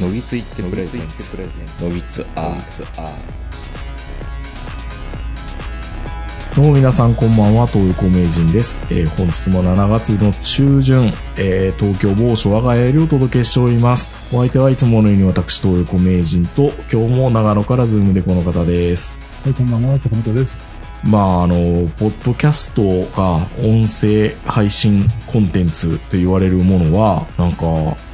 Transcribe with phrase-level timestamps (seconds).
[0.00, 1.36] のぎついってプレゼンツ
[1.82, 3.40] ノギツ R
[6.56, 8.80] どうも皆さんこんばんは、東横名人です。
[8.88, 14.34] えー本日も7月の中旬、えー東京某所我が家よりお届けしております。
[14.34, 19.18] お相手はいつものように私、東横名人と、今日も長野から Zoom でこの方です。
[19.44, 20.64] はい、こんばんは、坂本です。
[21.04, 22.82] まあ、あの、ポッドキャスト
[23.14, 27.64] が音声配信コンテンツと言われるものは、なんか、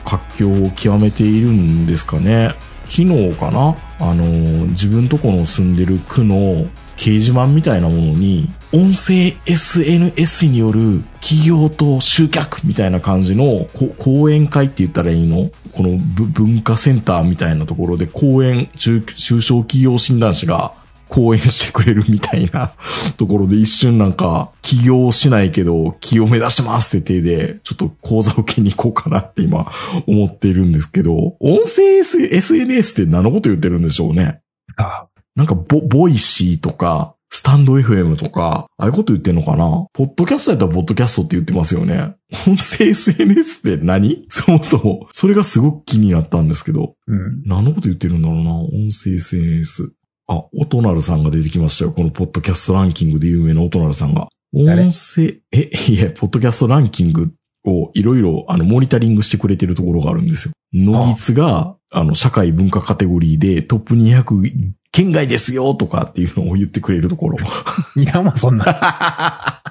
[0.06, 2.54] 活況を極めているんですかね。
[2.86, 3.76] 昨日かな？
[3.98, 4.24] あの、
[4.68, 6.64] 自分とこの住んでる区の
[6.96, 13.66] 掲示板みたいなものに、音声 SNS による企業と集客みたいな感じの
[13.98, 15.50] 講演会って言ったらいいの？
[15.72, 20.72] この文化センターみたいなところで講演、中中小企業診断士が
[21.08, 22.72] 講演してくれるみたいな
[23.16, 29.70] ところで一瞬なんか起業しないけど起業目指しますって手でちょっと講座受けに行こうかなって今
[30.06, 34.40] 思っているんですけど、音声 SNS って何のこと言ってるんでしょうね？
[34.76, 39.86] あ、なんかボ、 Voicy とか、 stand.fm とか、ああいうこと言ってんのかな？
[39.92, 42.14] ポッドキャストやったらポッドキャストって言ってますよね。
[42.46, 44.26] 音声 SNS って何？
[44.28, 45.08] そもそも。
[45.12, 46.94] それがすごく気になったんですけど。
[47.06, 47.42] うん。
[47.44, 48.52] 何のこと言ってるんだろうな？
[48.54, 49.92] 音声 SNS。
[50.28, 51.92] あ、オトナルさんが出てきましたよ。
[51.92, 54.28] このポッドキャストランキングで有名なオトナルさんが。
[54.52, 54.84] 誰？
[54.84, 57.32] 音声、え、いや、ポッドキャストランキング
[57.64, 60.54] をいろいろ、あの、モニタリングしてくれてるところがあるんですよ。
[60.72, 67.38] ノギツが、あの、社会文化カテゴリーでトップ200県外ですよとかっていうのを言ってくれるところ。
[67.96, 68.64] いや、まあそんな。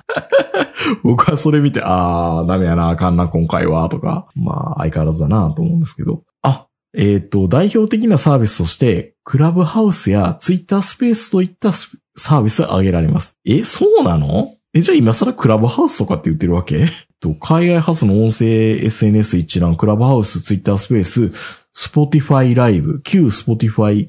[1.03, 6.23] 僕はそれ見て、あー、ダメやな、あかんな、今回は、とか、まあ、相変わらずだな、と思うんですけど。
[6.43, 6.67] あ、
[6.97, 13.37] えっ、と、代表的なサービスとして、クラブハウスやツイッタースペースといったサービスが挙げられます。
[13.45, 14.53] え、そうなの？
[14.73, 16.87] え、じゃあ今更クラブハウスとかって言ってるわけ？
[17.21, 18.45] と海外発の音声
[18.83, 21.31] SNS 一覧、クラブハウス、ツイッタースペース、
[21.73, 24.07] スポティファイライブ、旧スポティファイ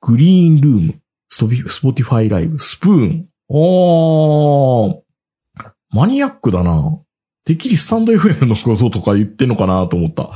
[0.00, 0.94] グリーンルーム、
[1.28, 3.26] ストビスポティファイライブ、スプーン。
[3.48, 4.96] おー、
[5.90, 6.98] マニアックだな。
[7.44, 10.30] てっきりスタンド FM のこととか言ってんのかなと思った。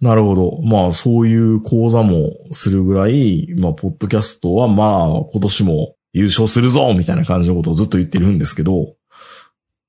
[0.00, 0.60] なるほど。
[0.62, 8.94] まあ、そういう講座もするぐらい、まあ、ポッドキャストはまあ、今年も優勝するぞみたいな感じのことをずっと言ってるんですけど、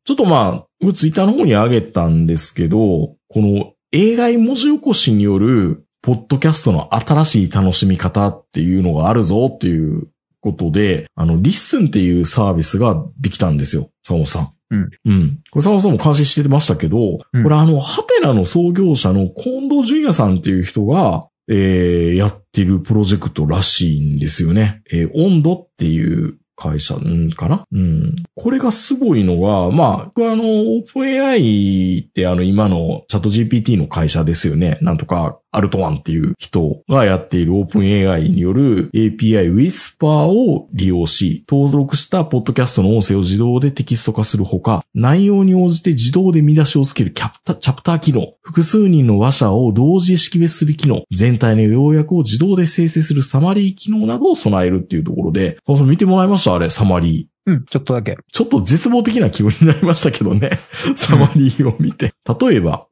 [0.06, 10.08] ちょっとまあ、ツイッターの方に上げたんですけど、この AI 文字起こしによる、ポッドキャストの新しい楽しみ方っていうのがあるぞっていう
[10.42, 14.54] ことで、あの、リッスンっていうサービスができたんですよ、佐野さん。
[14.72, 14.90] うん。
[15.06, 15.40] うん。
[15.52, 24.82] これ佐野さんも監視してましたけど、うんこれあの、ハテナの創業者の近藤淳也さんっていう人が、えー、やってるプロジェクトらしいんですよね。
[24.92, 27.64] えー、オンドっていう会社、んかな？
[27.72, 28.16] うん。
[28.36, 34.78] これがすごいのが、まあ、これあの、オープン AI ってあの、今のチャット GPT の会社ですよね。
[34.82, 57.52] なんとか、アルトワンっていう人がやっているオープン AI による API Whisper を利用し、登録したポッドキャストの音声を自動でテキスト化するほか、内容に応じて自動で見出しをつけるキャプタ、チャプター機能、複数人の話者を同時識別する機能、全体の要約を自動で生成するサマリー機能などを備えるっていうところで、そうそう見てもらいましたあれ、サマリー。
[57.52, 58.18] うん、ちょっとだけ。
[58.32, 60.60] ちょっと絶望的な気分になりましたけどね。
[60.96, 62.14] サマリーを見て。
[62.40, 62.88] 例えば、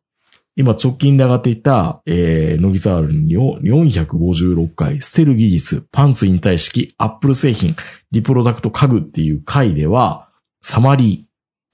[0.56, 7.76] 今直近で上がっていた、えー、ノギザールの456回、ステル技術、パンツ引退式、アップル製品、
[8.12, 10.30] リプロダクト家具っていう回では、
[10.62, 11.27] サマリー、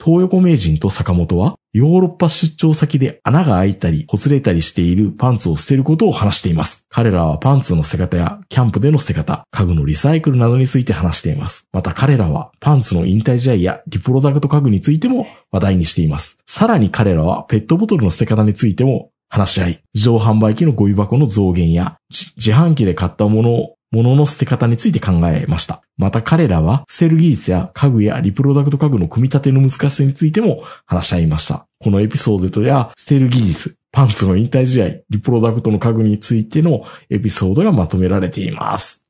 [0.03, 6.85] 東横名人と坂本は、ヨーロッパ出張先で穴が開いたり、ほつれたりしているパンツを捨てることを話しています。
[6.89, 11.69] 彼らはパンツの捨て方や、キャンプでの捨て方、家具のリサイクルなどについて話しています。
[11.71, 16.37] また彼らは、パンツの引退試合や、リプロダクト家具についても話題にしています。
[16.45, 25.83] さらに彼らは、ペットボトルの捨て方についても話し合い、自動販売機のゴミ箱の増減や、自販機で買ったものを物の捨て方について考えました。
[25.97, 31.67] また彼らは、捨てる技術や家具やリプロダクト家具の組み立ての難しさについても話し合いました。
[31.79, 39.05] このエピソードや、捨てる技術、パンツの引退試合、リプロダクトの家具についてのエピソードがまとめられています。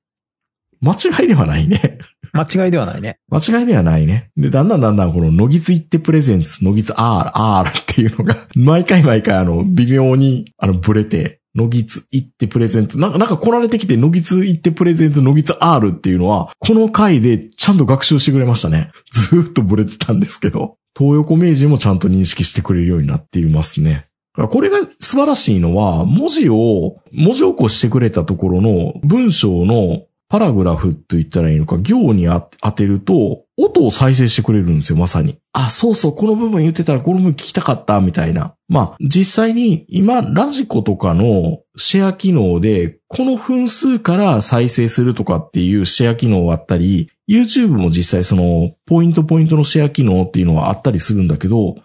[0.81, 1.99] 間違いではないね。
[2.33, 3.19] 間違いではないね。
[3.29, 4.31] 間違いではないね。
[4.35, 18.91] で、だんだんだんだんこの、のぎついってプレゼンツ、のぎつ R、R っていうのが、毎回毎回あの、微妙に、あの、ブレて、のぎついってプレゼンツ、なんか、なんか来られてきて、のぎついってプレゼンツ、のぎつ R っていうのは、この回でちゃんと学習してくれましたね。
[19.11, 24.05] ずーっとブレてたんですけど、東横名人もちゃんと認識してくれるようになっていますね。
[24.35, 35.37] これが素晴らしいのは、文字を、文字起こしてくれたところの文章のパラグラフと言ったらいいのか、行に当てると、音を再生してくれるんですよ、まさに。
[35.55, 38.55] あ、そうそう、この部分言ってたらこの部分聞きたかった、みたいな。
[38.67, 51.75] まあ、実際に今、ラジコとかのシェア機能で、この分数から再生するとかっていうシェア機能があったり、YouTube も実際その、ポイントポイントのシェア機能っていうのはあったりするんだけど、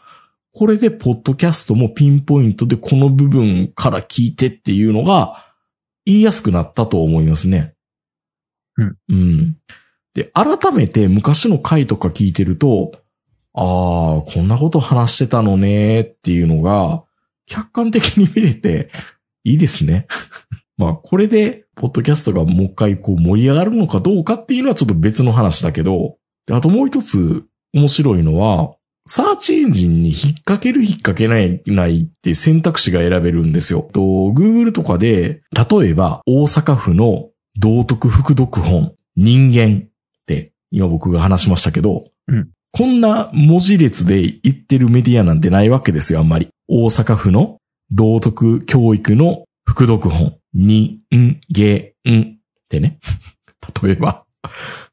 [0.55, 5.45] これで、ポッドキャストもピンポイントでこの部分から聞いてっていうのが、
[6.07, 7.75] 言いやすくなったと思いますね。
[8.79, 8.97] うん。
[9.11, 9.57] うん。
[10.15, 12.93] で、改めて昔の回とか聞いてると、
[13.61, 17.03] ああ、こんなこと話してたのねっていうのが、
[17.47, 18.91] 客観的に見れて、
[19.43, 20.07] いいですね。
[20.79, 27.45] まあ、これで、ポッドキャストがもう一回こう盛り上がるのかどうかっていうのはちょっと別の話だけど、であともう一つ
[27.75, 28.75] 面白いのは、
[29.07, 33.89] サーチエンジンに引っ掛ける引っ掛けないないって選択肢が選べるんですよ。
[33.93, 39.91] と、Google とかで、例えば大阪府の道徳副読本、人間っ
[40.27, 46.49] て、今僕が話しましたけど、うんこんな文字列で言ってるメディアなんてないわけですよ、あんまり。
[46.69, 47.59] 大阪府の
[47.91, 52.39] 道徳教育の副読本、人間っ
[52.69, 52.99] てね。
[53.83, 54.25] 例えば。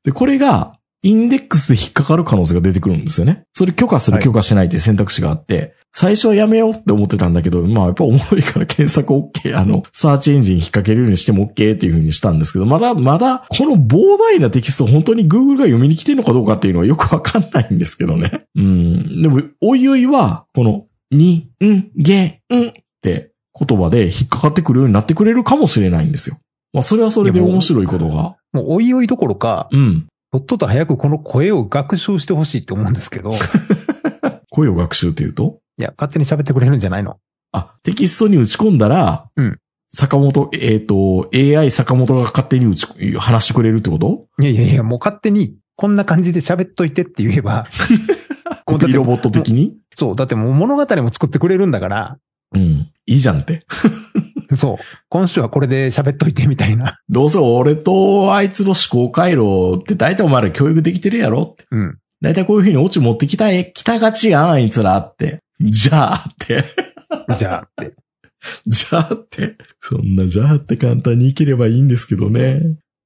[0.03, 3.43] で、これが、インデックスで引っかかる可能性が出てくるんですよね。
[3.53, 18.43] それ許可するはい許可しないって選択肢があって、最初はやめようって思ってたんだけど、まあやっぱおもろいから検索 OK、 あの、サーチエンジン引っ掛けるようにしても OK っていう風にしたんですけど、まだ、まだ、この膨大なテキスト本当に Google が読みに来てるのかどうかっていうのはよくわかんないんですけどね。
[18.55, 19.21] うん。
[19.21, 26.35] でも、おいおいは、この、に、ん、げ、んって言葉で引っかかってくるようになってくれるかもしれないんですよ。
[26.73, 28.35] まあそれはそれで面白いことが。
[28.51, 30.07] もう、おいおいどころか、うん。
[30.33, 33.37] とっとと早くこの声を学習してほしいって思うんですけど、い
[34.51, 35.61] 声を学習っていうと？
[35.83, 37.17] や、勝手に喋ってくれるんじゃないの？
[37.51, 39.59] あ、テキストに打ち込んだら、うん
[39.97, 42.85] 坂本、えっ、と、AI 坂本が勝手に打ち、
[43.17, 44.25] 話してくれるってこと？
[44.39, 47.67] いやいやいや、もう勝手に、こんな感じで喋っといてって言えば、
[48.65, 49.77] コピーロボット的に？
[49.95, 52.17] そう、だってもう物語も作ってくれるんだから、
[52.53, 52.89] うん。
[53.05, 53.61] いいじゃんって。
[54.55, 54.77] そう、
[55.09, 56.99] 今週はこれで喋っといてみたいな。
[57.09, 61.65] どうせ俺とあいつの思考回路って大体お前ら教育できてるやろって。
[61.71, 61.97] うん。
[62.21, 65.39] 大体こういう風にオチ持ってきたい、来たがちやん、あいつらって。
[65.61, 66.63] じゃあって。
[67.35, 67.95] じゃあって。
[68.67, 69.55] じゃあって。
[69.81, 72.61] そんなじゃあって簡単にいければいいんですけどね。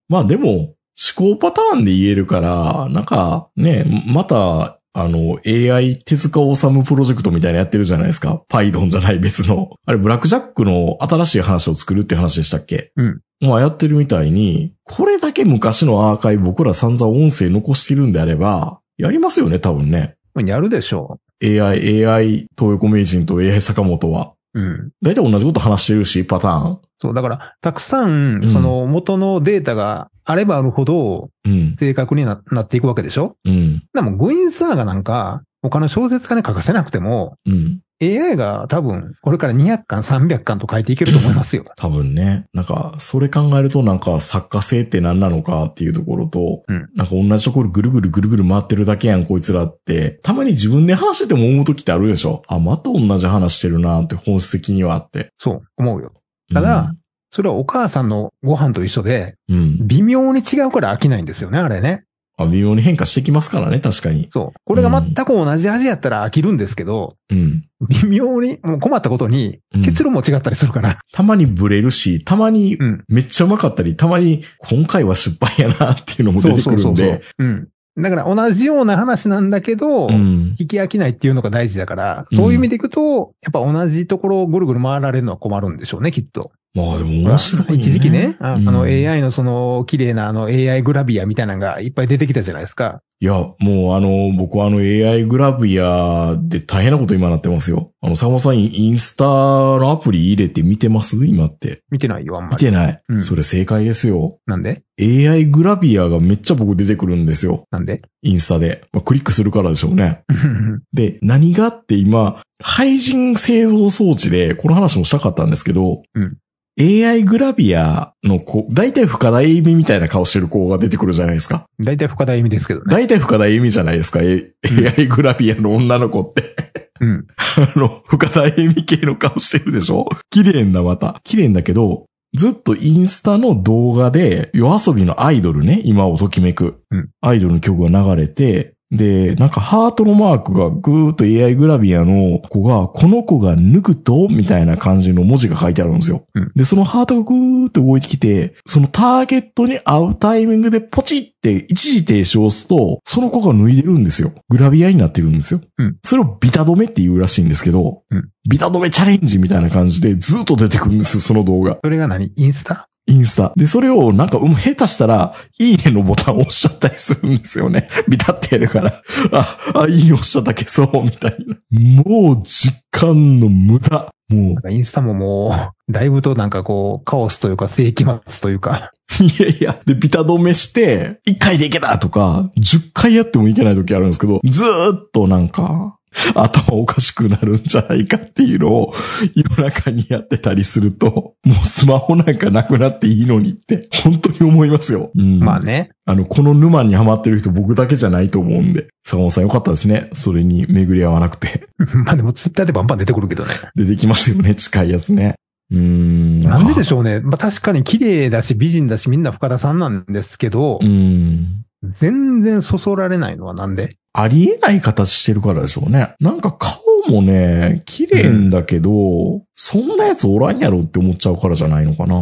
[0.08, 0.76] まあでも、
[1.18, 8.42] 思考パターンで言えるから、なんかね、また、あの、AI 手塚治虫プロジェクトみたいなのやってるじゃないですか。
[8.50, 9.70] パイドンじゃない別の。
[9.86, 12.92] あれ、ブラックジャックの新しい話を作るって話でしたっけ？
[12.98, 13.22] うん。
[13.40, 20.16] まあやってるみたいに、これだけ昔のアーカイブ僕ら散々音声残してるんであれば、やりますよね、多分ね。
[20.36, 24.34] やるでしょ AI、AI、東横名人と AI 坂本は。
[24.54, 24.60] う。
[24.60, 24.90] うん。
[25.02, 26.80] 大体同じこと話してるし、パターン。
[26.98, 31.76] そう、だから、たくさんう、んその元のデータがあればあるほどうん。
[31.78, 33.36] 正確にななっていくわけでしょ？
[33.46, 33.84] うん。
[33.94, 37.80] でも、グイーンサーガなんか、他の小説家に書かせなくても、うん。
[38.02, 41.66] AI が多分、これから200巻、300巻と書いていけると思いますよ。
[41.76, 42.46] 多分ね。
[42.54, 50.20] なんか、それ考えるとなんか作家性って何なのかっていうところと、うんなんか同じところぐるぐるぐるぐる回ってるだけやん、こいつらって。
[50.24, 52.44] たまに自分で話してても思う時ってあるでしょ。
[52.48, 55.32] あ、また同じ話してるなって本質的にはあって。
[55.38, 56.14] そう、思うよ。
[56.54, 56.94] ただ
[57.32, 59.88] それはお母さんのご飯と一緒で、うん、うん。
[59.88, 62.06] 微妙に違うから飽きないんですよね、あれね。
[62.40, 64.30] あ微妙に変化してきますからね、確かに。
[64.32, 64.60] そう。
[64.64, 67.66] これが全く同じ味やったら飽きるんですけど、うん。
[67.90, 71.00] 微妙に、もう困ったことにうん、結論も違ったりするから。
[71.12, 73.04] たまにブレるし、たまにうん。
[73.10, 77.24] めっちゃうまかったり、たまに今回は失敗やなっていうのも出てくるんで。
[77.38, 77.68] うん。
[77.98, 80.56] だから同じような話なんだけど、うん。
[80.58, 86.52] 聞き飽きないっていうのが大事だから、そういう意味でいくと、やっぱ同じところをぐるぐる回られるのは困るんでしょうね、きっと。
[86.74, 87.76] まあでも面白いね。
[87.76, 93.02] 一時期ね、ああのうん AI のその綺麗なあの AI グラビアみたいなのがいっぱい出てきたじゃないですか。
[93.22, 97.92] いや、もうあの、僕はあの AI グラビアで大変なこと今なってますよ。
[98.02, 101.26] あの、坂本さんインスタのアプリ入れて見てます？
[101.26, 101.82] 今って。
[101.92, 102.54] 見てないよ、あんまり。
[102.56, 103.02] 見てない。
[103.10, 104.38] うんそれ正解ですよ。
[104.46, 107.66] なんで？AI グラビアがめっちゃ僕出てくるんですよ。
[107.72, 108.00] なんで？
[108.22, 108.86] インスタで。
[108.94, 110.22] まあ、クリックするからでしょうね。
[110.94, 116.38] で、何があって今、廃人製造装置で、この話もしたかったんですけど、うん
[116.80, 121.66] AI グラビアの子、大体深田恵美みたいな顔してる子が出てくるじゃないですか。
[121.80, 122.86] 大体深田意味ですけどね。
[122.90, 124.22] 大体深田恵美じゃないですか。
[124.22, 124.54] A-
[124.98, 126.56] AI グラビアの女の子って。
[127.02, 127.28] うん。
[127.38, 130.08] あの、深田恵美系の顔してるでしょ？
[130.30, 131.20] 綺麗んだ、また。
[131.24, 132.06] 綺麗んだけど、
[132.36, 136.82] ずっとインスタの動画で、夜遊びのアイドルね、今をときめく。
[136.92, 146.26] うんアイドルの曲が流れて、で、なんかハートのマークがぐーっと AI グラビアの子が、この子が抜くと、みたいな感じの文字が書いてあるんですよ。
[146.34, 154.34] うんで、そのハートがぐーっと動いてきて、そのターゲットに合うタイミングでポチって一時停止を押すと、その子が脱いでるんですよ。
[154.50, 155.62] グラビアになってるんですよ。
[155.78, 161.78] うんそれをビタ止めって言うらしいんですけど、うんビタ止めチャレンジみたいな感じでずっと出てくるんです、その動画。
[161.84, 162.32] それが何？
[162.36, 162.89] インスタ？
[163.10, 163.52] インスタ。
[163.56, 167.90] で、それをなんか、うん下手したら、いいねのボタンを押しちゃったりするんですよね。
[168.08, 169.02] ビタってやるから。
[169.32, 171.56] あ、あ、いいね押しちゃった消そう、みたいな。
[172.04, 174.10] もう、時間の無駄。
[174.30, 179.82] もインスタももう、だいぶとなんかこう、カオスというか、世紀末というか、う、いやいや。
[179.88, 185.98] で、ビタ止めして、1回でいけたとか、10回やってもいけない時あるんですけど、ずーっとなんか、
[186.36, 188.94] 頭おかしくなるんじゃないかっていうのを
[189.36, 195.12] 夜中にやってたりすると、もうスマホなんかなくなっていいのにって、本当に思いますよ。
[195.16, 195.90] うんまあね。
[196.06, 198.88] あの、この沼にハマってる人僕だけじゃないと思うんで。
[199.06, 200.10] 坂本さんよかったですね。
[200.14, 201.68] それに巡り合わなくて。
[202.06, 203.54] まあでもツイッターでバンバン出てくるけどね。
[203.76, 205.36] 出てきますよね、近いやつね。
[205.72, 206.42] うーん。
[206.42, 207.22] なんででししょうね。
[207.22, 211.59] まあ確かに綺麗だし美人だしみんな深田さんなんですけどう、ん。
[211.90, 213.96] 全然そそられないのはなんで？
[214.14, 216.16] ありえない形してるからでしょうね。
[216.20, 222.16] なんか顔もね、綺麗んだけど、そんなやつおらんやろって思っちゃうからじゃないのかな。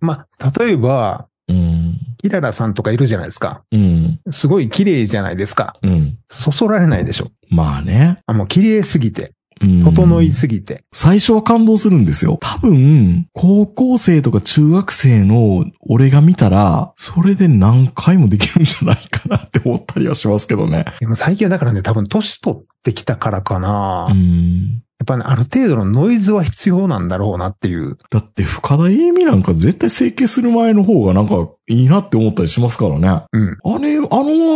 [0.00, 1.98] まあ、例えば、うん。
[2.18, 3.64] キララさんとかいるじゃないですか。
[3.70, 4.20] うん。
[4.30, 5.76] すごい綺麗じゃないですか。
[5.82, 6.18] うん。
[6.30, 7.30] そそられないでしょ。
[7.50, 8.22] まあね。
[8.26, 10.84] あ、もう綺麗すぎて、うん整いすぎて。
[10.92, 12.38] 最初は感動するんですよ。
[12.40, 20.84] 多分、高校生とか中学生の俺が見たら、それで何回もできるんじゃないかなって思ったりはしますけどね。
[21.00, 24.08] でも最近はだからね、多分年取ってきたからかな。
[24.10, 24.83] うやん。
[25.04, 27.96] っぱね、ある程度のノイズは必要なんだろうなっていう。
[28.10, 33.24] だって深田栄美なんか絶対整形する前の方がなんかいいなって思ったりしますからね。
[33.32, 33.58] うん。
[33.64, 34.08] あれ、あの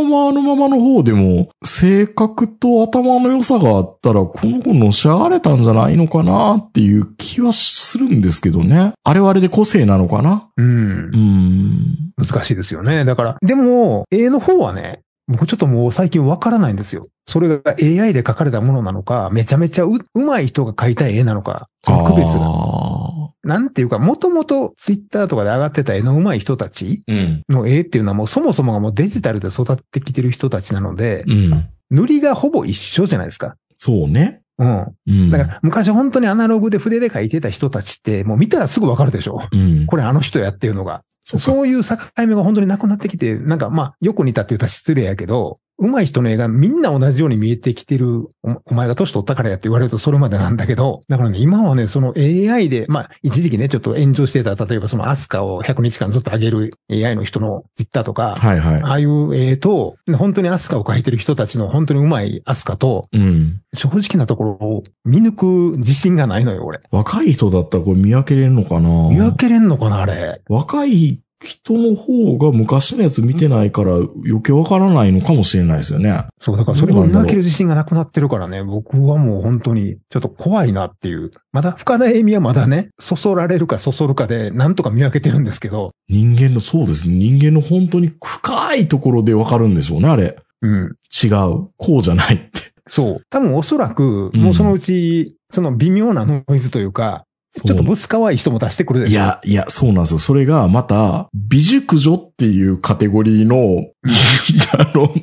[0.02, 8.92] ままあのままの方でも、性格と頭の良さがあったら、この子のし上がれたんじゃないのかなっていう気はするんですけどね。
[9.04, 10.48] あれはあれで個性なのかな？
[10.56, 11.16] うんう。
[11.16, 12.12] ん。
[12.16, 13.04] 難しいですよね。
[13.04, 17.06] だから、でも、絵の方はね、僕ちょっともう最近わからないんですよ。
[17.24, 22.46] それが AI で描かれたものなのか、めちゃめちゃう、うまい人が描いた絵なのか、その区別が。
[22.46, 23.08] あ
[23.44, 27.02] なんていうか、もともとツイッターとかで上がってた絵のうまい人たち。
[27.48, 31.68] の絵っていうのはもうそもそもがもうデジタルで育ってきてる人たちなので、うん。
[31.90, 33.56] 塗りがほぼ一緒じゃないですか。
[33.78, 34.42] そうね。
[34.58, 34.86] うん。
[35.06, 35.30] うん。
[35.30, 39.40] だから昔本当にアナログで筆で描いてた人たちってもう見たらすぐわかるでしょ。
[39.52, 39.86] うん。
[39.86, 41.02] これあの人やっていうのが。
[41.36, 58.82] そういう境目が本当になくなってきて、なんかまあ、よく似たって言ったら失礼やけど、上手い人の絵がみんな同じように見えてきてる、おお前が年取ったからやって言われるとそれまでなんだけど、だからね、今はね、その AI で、まあ、一時期ね、ちょっと炎上してた、例えばそのアスカを100日間ずっと上げる AI の人のツイッターとか、はいはい。
[58.82, 63.60] ああいう絵と、本当にアスカを描いてる人たちの本当に上手いアスカと、うん。
[63.72, 66.80] 正直なところを見抜く自信がないのよ、俺。
[66.90, 68.88] 若い人だったらこれ見分けれるのかな？
[69.10, 70.40] 見分けれんのかな、あれ。
[70.48, 76.24] 若い人の方が昔のやつ見てないから余計わからないのかもしれないですよね。
[76.38, 81.30] そう、だからそれを見分ける自信がなくなってるからね、僕はもう本当にちょっと怖いなっていう。
[81.52, 87.14] まだ深田恵美はまだね、そそられるかそそるかで、なんとか見分けてるんですけど、人間の、そうですね。
[87.14, 90.36] 人間の本当に深いところでわかるんでしょうね、あれ。
[90.62, 90.96] うん。
[91.22, 91.68] 違う。
[91.76, 92.72] こうじゃないって。
[92.88, 93.16] そう。
[93.30, 99.12] 多分おそらく、うんもうそのうち、その微妙なノイズというか、ちょっとブス可愛い人も出してくるでしょ。
[99.12, 100.18] いや、いや、そうなんですよ。
[100.18, 103.86] それが、また、美熟女っていうカテゴリーの、
[104.78, 105.14] あの、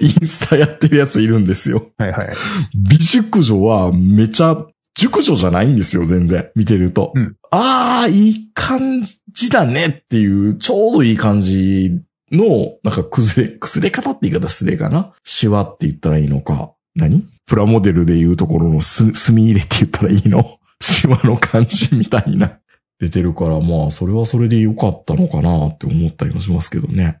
[0.00, 1.90] インスタやってるやついるんですよ。
[1.98, 2.28] はいはい。
[2.74, 4.56] 美熟女はめちゃ、
[4.94, 6.50] 熟女じゃないんですよ、全然。
[6.54, 7.12] 見てると。
[7.14, 9.00] うんああ、いい感
[9.32, 12.00] じだねっていう、ちょうどいい感じ
[12.32, 15.12] の、なんか崩れ、崩れ方って言い方失礼かな？
[15.22, 16.72] シワって言ったらいいのか。
[16.96, 17.24] 何？
[17.46, 20.58] プラモデルで言うところのす、墨入れって言ったらいいの？
[20.84, 22.58] シワの感じみたいな。
[23.00, 27.20] 出てるから、まあ、それはそれで良かったのかなって思ったりもしますけどね。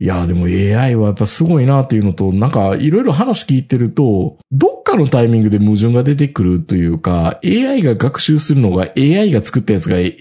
[0.00, 10.12] いや、でも AI はやっぱすごいなっていうのと、なんかいろいろ話聞いてると、どっかのタイミングで矛盾が出てくるというか、AI が学習するのが AI が作ったやつが AI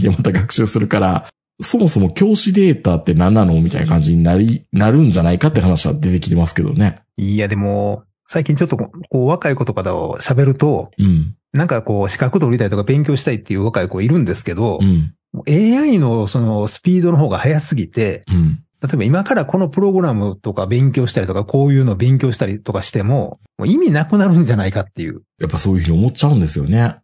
[0.00, 1.28] でまた学習するから、
[1.60, 7.02] そもそも教師データって何なのみたいな感じになり、なるんじゃないかって話は出てきてますけどね。
[7.16, 11.36] いや、でも、最近ちょっとこう、若い子とかと喋ると、うん。
[11.52, 15.14] なんかこう、資格取りたいとか勉強したいっていう若い子いるんですけどう、ん。
[15.48, 18.62] AI のそのスピードの方が速すぎて、うん。
[18.82, 25.22] 例えば今からこのプログラムとか勉強したりとか、こういうのを勉強したりとかしても、もう意味なくなるんじゃないかっていう。
[25.38, 26.96] やっぱそういうふうに思っちゃうんですよね。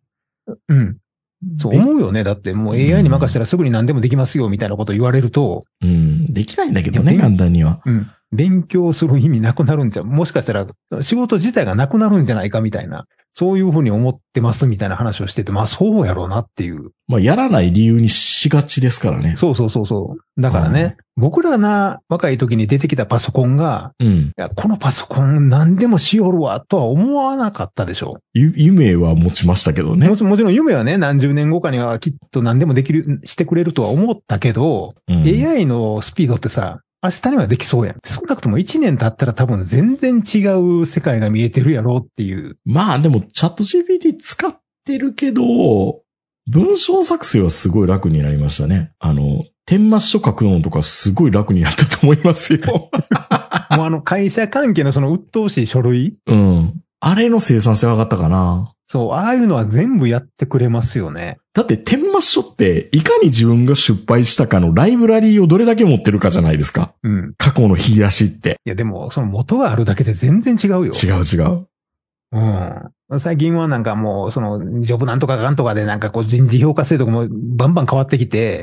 [0.68, 0.96] うん。
[1.58, 2.24] そう思うよね。
[2.24, 6.26] だってもう AI に任せたらすぐに何でもできますよみたいなこと言われると、うん。
[6.32, 7.80] できないんだけどね、簡単には。
[7.86, 8.10] うん。
[8.32, 10.66] 勉強する意味なくなるんじゃ、もしかしたら
[11.02, 16.90] 仕事自体がなくなるんじゃないかみたいな、そういうふうに思ってますみたいな話をしてて、まあそうやろうなっていう。
[17.06, 19.36] まあ、やらない理由にしがちですからね。
[19.36, 20.40] そうそうそうそう。
[20.40, 24.08] だからね、僕らが若い時に出てきたパソコンが、うん。
[24.08, 28.18] いや、このパソコン何でもしよるわとは思わなかったでしょ。
[28.34, 30.16] ゆ夢は持ちましたけどねも。
[30.16, 37.96] ちもちろん夢はね、何十年後かにはきっと何でもできる、してくれるとは思ったけど、うん AI のスピードってさ、明日にはできそうやん。
[38.04, 40.38] 少なくとも1年経ったら多分全然違
[40.80, 42.58] う世界が見えてるやろうっていう。
[42.64, 44.52] まあでも、チャット GPT 使っ
[44.84, 46.02] てるけど、
[46.50, 48.92] 文章作成はすごい楽になりましたね。
[48.98, 52.60] あの、天末書書くのとかすごい楽になったと思いますよ。
[53.76, 56.80] もうあの会社関係のその鬱陶しい書類うん。
[57.00, 58.72] あれの生産性は上がったかな。
[58.86, 61.38] そう、ああいうのは全部やってくれますよね。
[61.58, 66.92] だって、天末書って、いかに自分が失敗したかのライブラリーをどれだけ持ってるかじゃないですか。
[67.02, 67.34] うん。
[67.36, 68.60] 過去の引き出しって。
[68.64, 70.92] いや、でも、その元があるだけで全然違うよ。
[70.92, 71.66] 違う違う。
[72.30, 72.38] う
[73.16, 73.18] ん。
[73.18, 78.62] 最近はなんかもう、その、ジョブなんとかかんとかでなんかこう人事評価制度もバンバン変わってきて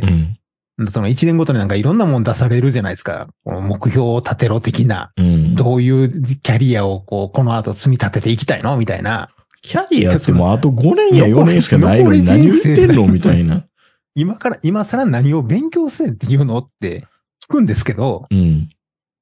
[0.77, 0.87] う、ん。
[0.87, 3.27] その1年ごとになんかいろんなもん出されるじゃないですか。
[3.43, 5.11] この目標を立てろ的な。
[5.17, 5.55] うん。
[5.55, 8.77] どういうキャリアをこう、この後積み立てていきたいの？
[8.77, 9.31] みたいな。
[9.65, 13.65] キャリアってもうあと5年や4年しかないのに何言ってんのみたいな。
[14.13, 17.01] 今から、今更何を勉強せっていうのって
[17.43, 18.69] 聞くんですけど、うん。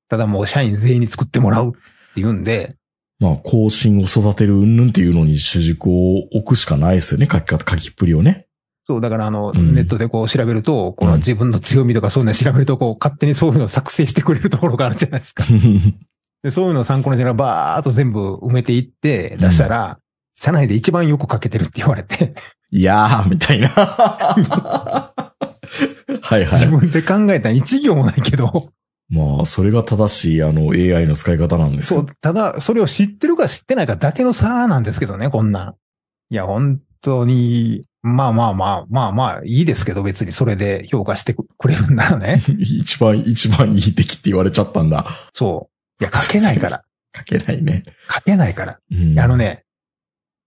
[0.10, 1.80] ただもう社員全員に作ってもらうって
[2.18, 2.76] 言うんで、
[3.20, 7.30] まあ、更新を育てるうんぬんっていうのに主軸を置くしかないですよね。
[7.32, 8.48] 書き方、書きっぷりをね。
[8.86, 15.46] そう、だからあの、うんネットでこう調べると、この自分の強みとかそういうの調べると、こう勝手にそういうのを作成してくれるところがあるじゃないですか。
[16.44, 20.00] で、そういうのを参考にしながらバーっと全部埋めていって出したら、
[20.34, 22.36] 社内で一番よく書けてるって言われて、
[22.72, 23.70] いやー、みたいな。
[26.22, 26.60] はいはい。
[26.60, 28.72] 自分で考えた一行もないけど、
[29.10, 35.76] まあ、それが正しい、あの、AI の使い方なんですよそう、ただ、それを知ってるか知ってないかだけの差なんですけどね、こんなん。
[36.32, 42.42] いや、本当に、まあまあまあ、まあまあ、いいですけど、別にそれで評価してくれるんならね。
[42.60, 45.06] 一番、一番いい出来って言われちゃったんだ。
[45.34, 45.70] そ
[46.02, 46.04] う。
[46.04, 46.84] いや、書けないから。
[47.16, 47.84] 書けないね。
[48.10, 48.80] 書けないから。
[48.92, 49.38] うんあの。
[49.38, 49.63] ね、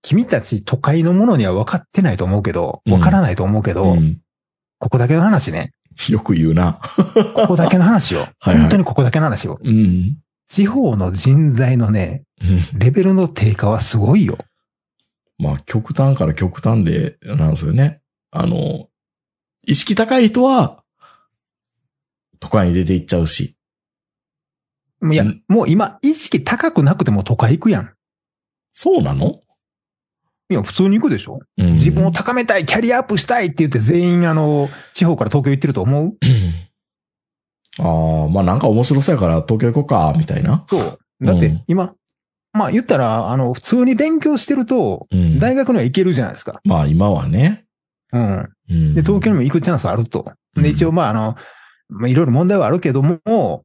[0.03, 4.21] 君たち都会のものには分かってないと思うけど、うん分からないと思うけど、うん
[4.79, 5.73] ここだけの話ね。
[6.09, 6.81] よく言うな。
[7.35, 8.29] ここだけの話よ。
[8.41, 9.59] はいはい本当にここだけの話よ。
[9.63, 10.19] うん。
[10.49, 14.37] 地方の人材のね、うんレベルの低下はすごいよ。
[15.39, 18.01] まあ、極端から極端で、なんですよね。
[18.31, 18.89] あの、
[19.67, 20.83] 意識高い人は、
[22.41, 23.57] 都会に出て行っちゃうし。
[25.11, 27.95] いや、うんもう今、意識高くなくても都会行くやん。
[28.73, 29.41] そうなの？
[30.49, 31.41] いや、普通に行くでしょ？
[31.59, 36.17] うん自分を高めたい、キャリアアップしたいって言って全員あの、地方から東京行ってると思う？
[37.79, 40.65] ああ、まあなんか面白そうやから東京行こうか、みたいな。
[40.69, 40.99] そう。
[41.21, 41.95] だってうん今、
[42.53, 45.39] まあ言ったら、あの、普通に勉強してると、うん。
[45.39, 46.61] 大学には行けるじゃないですか。
[46.65, 47.67] まあ今はね。
[48.13, 48.49] うん。
[48.71, 48.95] うん。
[48.95, 50.25] で、東京にも行くチャンスあると。
[50.57, 51.37] うんで、一応、まあ、あの、
[51.91, 53.63] まあ、いろいろ問題はあるけども、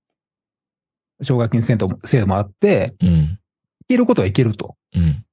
[1.22, 3.10] 奨学金制度も制度もあって、うん。
[3.10, 3.38] 行
[3.88, 4.76] けることは行けると。
[4.94, 5.24] うん。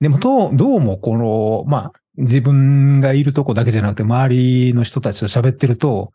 [0.00, 6.12] でも、どう、どうも、この、まあ、自分がいるとこだけじゃなくて、周りの人たちと喋ってると、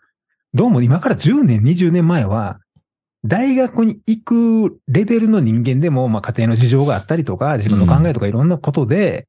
[0.53, 2.59] どうも今から10年、20年前は、
[3.25, 9.27] 大学に行くレベルの人間でも、まあ、家庭の事情があったりとか、自分の考えとかいろんなことで、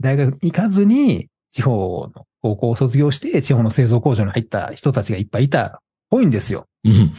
[0.00, 5.78] 大学行かずに、地方の高校を卒業して、地方の製造工場に入った人たちがいっぱいいたっ
[6.10, 6.66] ぽいんですよ。
[6.84, 7.14] うん。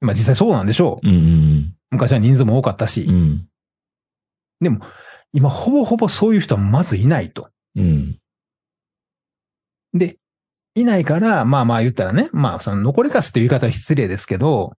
[0.00, 1.08] まあ、実際そうなんでしょう。
[1.08, 1.74] うん。
[1.90, 3.12] 昔は人数も多かったしう。
[3.12, 3.48] ん。
[4.60, 4.80] でも、
[5.32, 7.50] 今、ほぼほぼそういう人はまずいないと。
[7.76, 8.18] うん。
[9.92, 10.16] で、
[10.74, 14.72] いないから、まあまあ言ったらね、まあその残りかすっていう言い方は失礼ですけど、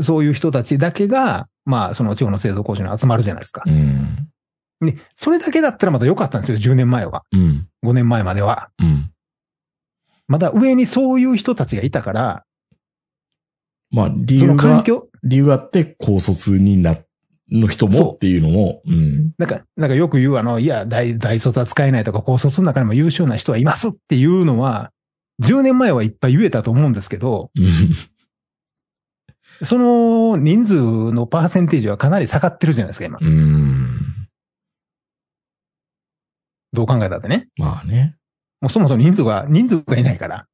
[0.00, 3.70] そういう人たちだけが、まあその地方の製造工場に集まるじゃないですかう。
[3.70, 4.28] ん。
[4.80, 7.24] で、それだけだったらまだ良かったんですよ、10年前は。
[7.32, 7.68] うん。
[7.84, 8.70] 5年前までは。
[8.78, 9.10] うん。
[10.28, 12.44] まだ上にそういう人たちがいたから、
[13.90, 16.96] まあ、理そ由が、の環境、理由あって高卒にな、
[17.50, 19.32] の人もっていうのも、うん。
[19.38, 24.90] なんか、なんかよく言うあの、いや、大、大卒は使えないとか、高卒の中にも優秀な人はいますっていうのは、
[25.42, 27.94] 10年前はいっぱい言えたと思うんですけど、うん。
[29.62, 30.74] その人数
[31.12, 33.18] のパーセンテージはかなり下がってるじゃないですか、今。
[33.20, 34.28] うん。
[36.72, 37.48] どう考えたってね。
[37.56, 38.16] まあね。
[38.60, 40.46] もうそもそも人数が、人数がいないから。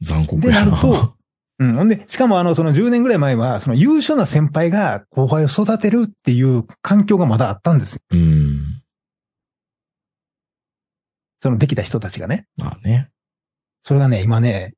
[0.00, 0.76] 残酷で、なやな。
[0.76, 1.14] ると、
[1.58, 1.74] うん。
[1.74, 8.00] ほんで、しかもあの、その10年ぐらい前は、その優秀な先輩が後輩を育てるっていう環境がまだあったんですよ。
[8.10, 8.82] うん。
[11.40, 12.46] そのできた人たちがね。
[12.56, 13.10] まあね。
[13.82, 14.74] それがね、今ね、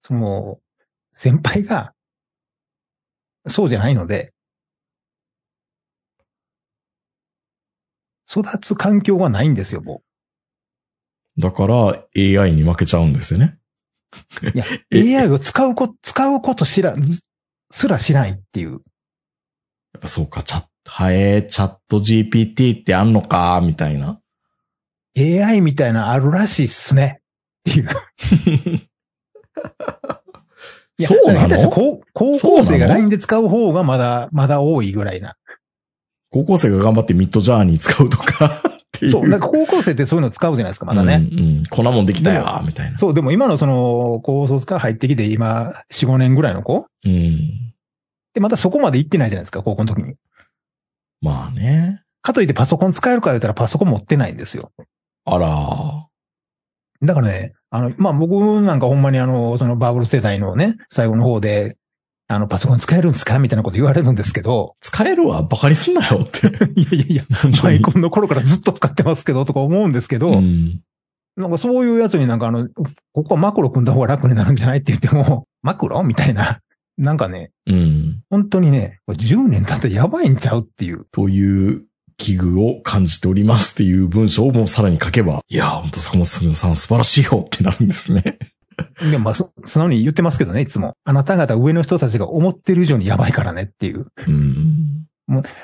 [0.00, 0.58] その、
[1.12, 1.94] 先輩が
[3.46, 4.32] そうじゃないので、
[8.28, 10.02] 育つ環境がないんですよ、も
[11.38, 13.58] だから AI に負けちゃうんですよね。
[14.42, 14.46] う。
[14.50, 17.22] いや、え AI を使うこ、使うこと知ら、ず
[17.70, 18.70] すら知らないっていう。
[18.72, 18.80] やっ
[20.00, 24.20] ぱそうか、チャット、はえー、チャット GPT ってあんのか、みたいな。
[25.16, 27.20] AI みたいなあるらしいっすね。
[27.70, 27.88] っていう。
[30.96, 31.70] いやそうなの？
[31.70, 35.36] 高高校生が LINE で使う方がまだ、まだ多いぐらいな。
[36.30, 38.60] 高校生が頑張ってミッドジャーニー使うとか
[38.96, 39.10] っていう。
[39.10, 39.28] そう。
[39.28, 41.28] なんか高校生ってそういうの使うじゃないですか、まだね。
[41.30, 41.66] うん、うん。
[41.70, 42.98] こんなもんできたよ、みたいな。
[42.98, 46.86] そう、でも今のその、高卒から入ってきて今、4、5年ぐらいの子？
[47.04, 47.72] うん。
[48.34, 50.14] で、まだそこまで行ってないじゃないですか、高校の時に。
[51.20, 52.02] まあね。
[52.22, 54.72] かといってパソコン使えるか言ったらパソコン持ってないんですよ。
[55.24, 56.06] あら。
[57.02, 61.76] だからね、あの、まあ、僕なんかほんまにあの、そのバブル世代のね、最後の方で、
[62.26, 63.38] あの、パソコン使えるんですか？
[63.38, 66.46] みたいなこと言われるんですけど、使えるわ、バカにすんなよって。
[66.76, 67.24] いやいやいや、
[67.62, 70.80] マイコンの頃からずっと使ってますけど、とか思うんですけど、うん。
[71.36, 72.68] なんかそういうやつになんかあの、
[73.12, 76.60] ここはマクロ組んだ方が楽になるんじゃないって言っても、 マクロみたいな。
[76.96, 78.22] なんかね、うん。
[78.30, 81.06] 本当にね、これ10年経ってやばいんちゃうっていう。
[81.10, 81.82] という
[82.18, 88.38] 危惧を感じておりますっていう文章をもうさらに書けば、いや、本当坂本さん素晴らしいよってなるんですね。
[89.00, 90.96] でもまあ、そ素直に言ってますけどね、いつも。
[91.04, 94.06] あなた方上の人たちが思ってる以上にやばいからねっていう。
[94.26, 95.06] うん。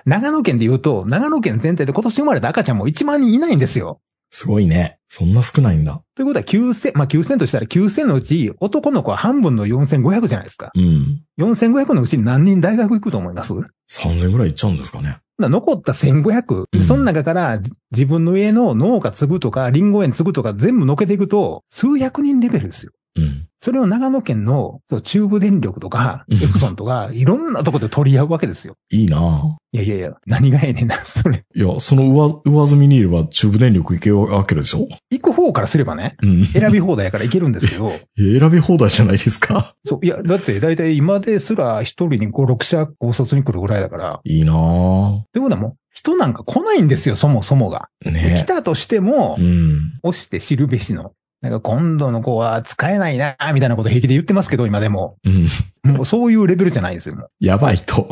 [0.04, 4.00] 長野県で言うと、長野県全体で今年生まれた赤ちゃんも1万人いないんですよ。
[4.30, 4.98] すごいね。
[5.08, 6.02] そんな少ないんだ。
[6.14, 10.70] ということは9000、まあ9000としたら9000のうち男の子は半分の4500じゃないですか。
[10.74, 11.22] うん。
[11.38, 13.52] 4500のうちに何人大学行くと思います
[13.90, 15.18] ？3000ぐらいいっちゃうんですかね。
[15.40, 22.92] だ残った1500、うんその中からじ自分の家の農家継ぐとか、リンゴ園継ぐとか全部のけていくと、数百人レベルですよ。
[23.16, 23.46] うん。
[23.62, 28.76] それを長野県のそう中部電力とか、うんエプソンとか、いろんなとこで取り合うわけですよ。
[28.90, 31.44] いいないやいやいや、何がええねんな、それ。
[31.54, 34.88] いや、その上、上積みにいれば中部電力行けるわけでしょ？
[35.10, 36.46] 行く方からすればね、うん。
[36.46, 39.74] 選び放題やから行けるんですけど、 いや選び放題じゃないですか。
[39.84, 45.20] そう、いや、だって大体今ですら一人に5、6社高卒に来るぐらいだから、いいなぁ。
[45.32, 47.88] ということはもう、人なんか来ないんですよ、そもそもが。
[48.04, 49.98] で来ねたとしてもう、ん。
[50.02, 51.12] 押して知るべしの。
[51.42, 55.16] なんか今度の子は使えないな、みたいなこと平気で言ってますけど、今でも。
[55.24, 55.48] うん。
[55.92, 57.16] もうそういうレベルじゃないんですよ。
[57.16, 58.08] もやばいと。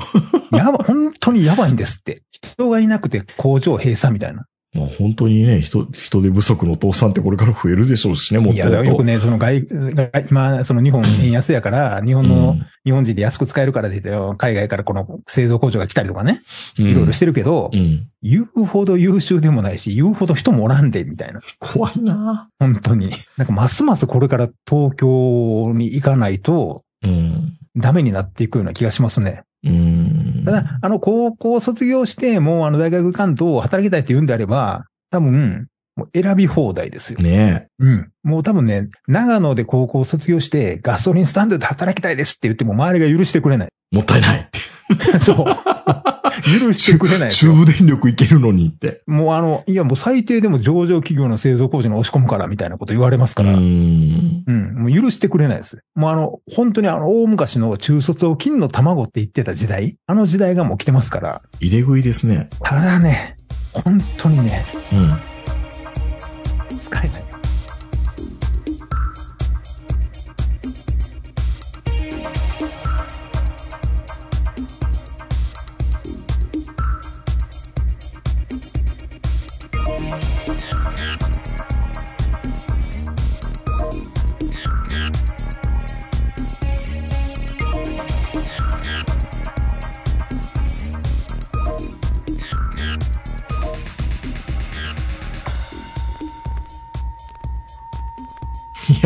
[0.50, 2.22] うやば、本当にやばいんですって。
[2.30, 4.46] 人がいなくて工場閉鎖みたいな。
[4.74, 9.66] まあ本当にね、人、人手不足のお父さんってこれから増えるでしょうしね、もっといや、よくね、その外、
[10.28, 16.42] 今、その日本円安やから、日本の、日本人で安く使えるからって言って、海外からこの製造工場が来たりとかね、
[16.78, 18.08] うんいろいろしてるけど、うん。
[18.20, 21.40] 言うほど優秀でもないし、言うほど人もおらんで、みたいな。
[21.60, 23.10] 怖いな本当に。
[23.36, 27.54] なんかますますこれから東京に行かないとうん。
[27.76, 29.44] ダメになっていくような気がしますね。
[29.64, 30.42] うん。
[30.44, 37.18] ただ、あの、高校卒業して、もうあの、大学関東働きたいって言うんであれば、多分、もう選び放題ですよ。
[37.18, 38.10] ねうん。
[38.22, 43.68] もう多分ね、長野で高校卒業して、ガソリンスタンドで働きたいですって言っても周りが許してくれない。
[43.92, 43.96] え。
[43.96, 45.18] もったいないって。
[45.18, 45.46] そう。
[46.42, 47.30] 許してくれない。
[47.30, 49.02] 中部電力いけるのにって。
[49.06, 53.52] もうあの、いやもう最低でも上場企業の製造工場に押し込むからみたいなこと言われますうから。
[53.52, 53.54] ん。
[53.56, 54.74] うん。
[54.74, 55.82] もう許してくれないです。
[55.94, 61.42] もうあの、本当にあの、大昔の中卒を金の卵って言ってた時代、あの時代がもう来てますから。
[61.60, 62.48] 入れ食いですね。
[62.62, 63.36] ただね、
[63.72, 65.18] 本当にね、うん。
[66.78, 67.27] 使えない。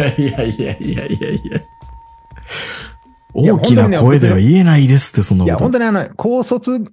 [0.03, 1.61] やいやいやいやいやいや。
[3.35, 5.65] いや大きな声では言えないですって、そんないや、こと。
[5.65, 6.85] 本当にあの、高卒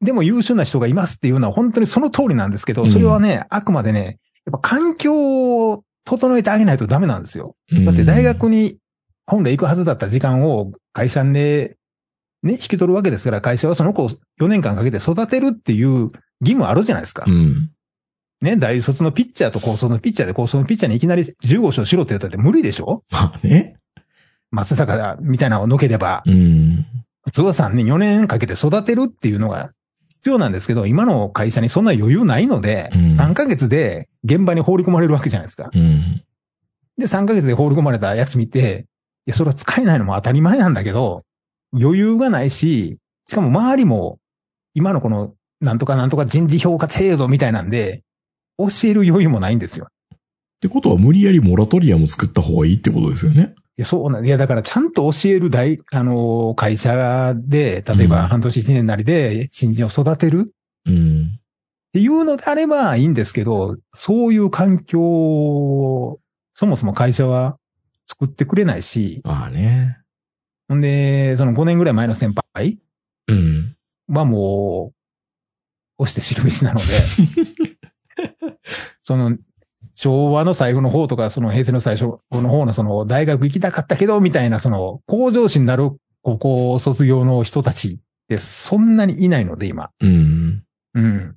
[0.00, 7.56] でも優秀な人がいますっていうのは本当にその通りなんですけど、うんそれはね、あくまでね、やっぱ環境を整えてあげないとダメなんですよ。
[7.84, 8.78] だって大学に
[9.26, 11.76] 本来行くはずだった時間を会社で
[12.42, 17.24] ね、引き取るわけですから、会社はその子を4年間かけて育てるっていう義務あるじゃないですか。
[17.26, 17.70] うん。
[18.40, 23.02] ね、大卒のピッチャーと高卒のピッチャーで高卒のピッチャーにいきなり15勝しろって言ったって無理でしょ？
[23.10, 23.76] まあね。
[24.50, 26.22] 松坂みたいなのをのければ。
[26.26, 26.86] うん。
[27.24, 29.72] 普通は3年、4年かけて育てるっていうのが
[30.08, 35.70] 必要なんですけど、今の会社にそんな余裕ないので、うん3ヶ月で現場に放り込まれるわけじゃないですか。
[35.72, 36.22] うん。
[36.98, 38.86] で、3ヶ月で放り込まれたやつ見て、
[39.26, 41.24] いや、それは使えないのも当たり前なんだけど、
[41.74, 44.18] 余裕がないし、しかも周りも、
[44.74, 48.02] 今のこの、なんとかなんとか人事評価制度みたいなんで、
[48.58, 49.88] 教える余裕もないんですよ。
[50.14, 50.18] っ
[50.60, 53.54] てことは無理やりモラトリアム作った方がいいってことですよね。
[53.78, 60.54] いや、そうなんいや、だからちゃんと教える大、あのー会社で、例えうんば半年一年なりで新人を育てる
[60.86, 61.38] うん。
[61.38, 61.40] っ
[61.92, 66.20] ていうのであればいいんですけど、そういう環境を、
[66.54, 67.58] そもそも会社は
[68.06, 69.98] 作ってくれないし、まあね。
[70.68, 72.78] ほんで、その5年ぐらい前の先輩
[73.28, 73.76] うん。
[74.08, 74.92] はも
[75.98, 76.86] う、押して知るべしなので、
[79.06, 79.38] その、
[79.94, 85.92] 昭和の最後の方とか、その平成の最初の方のその大学行きたかったけど、みたいなその向上心になる
[86.22, 89.90] 高校卒業の人たちってそんなにいないので、今。
[90.00, 90.64] うん。
[90.94, 91.36] うん。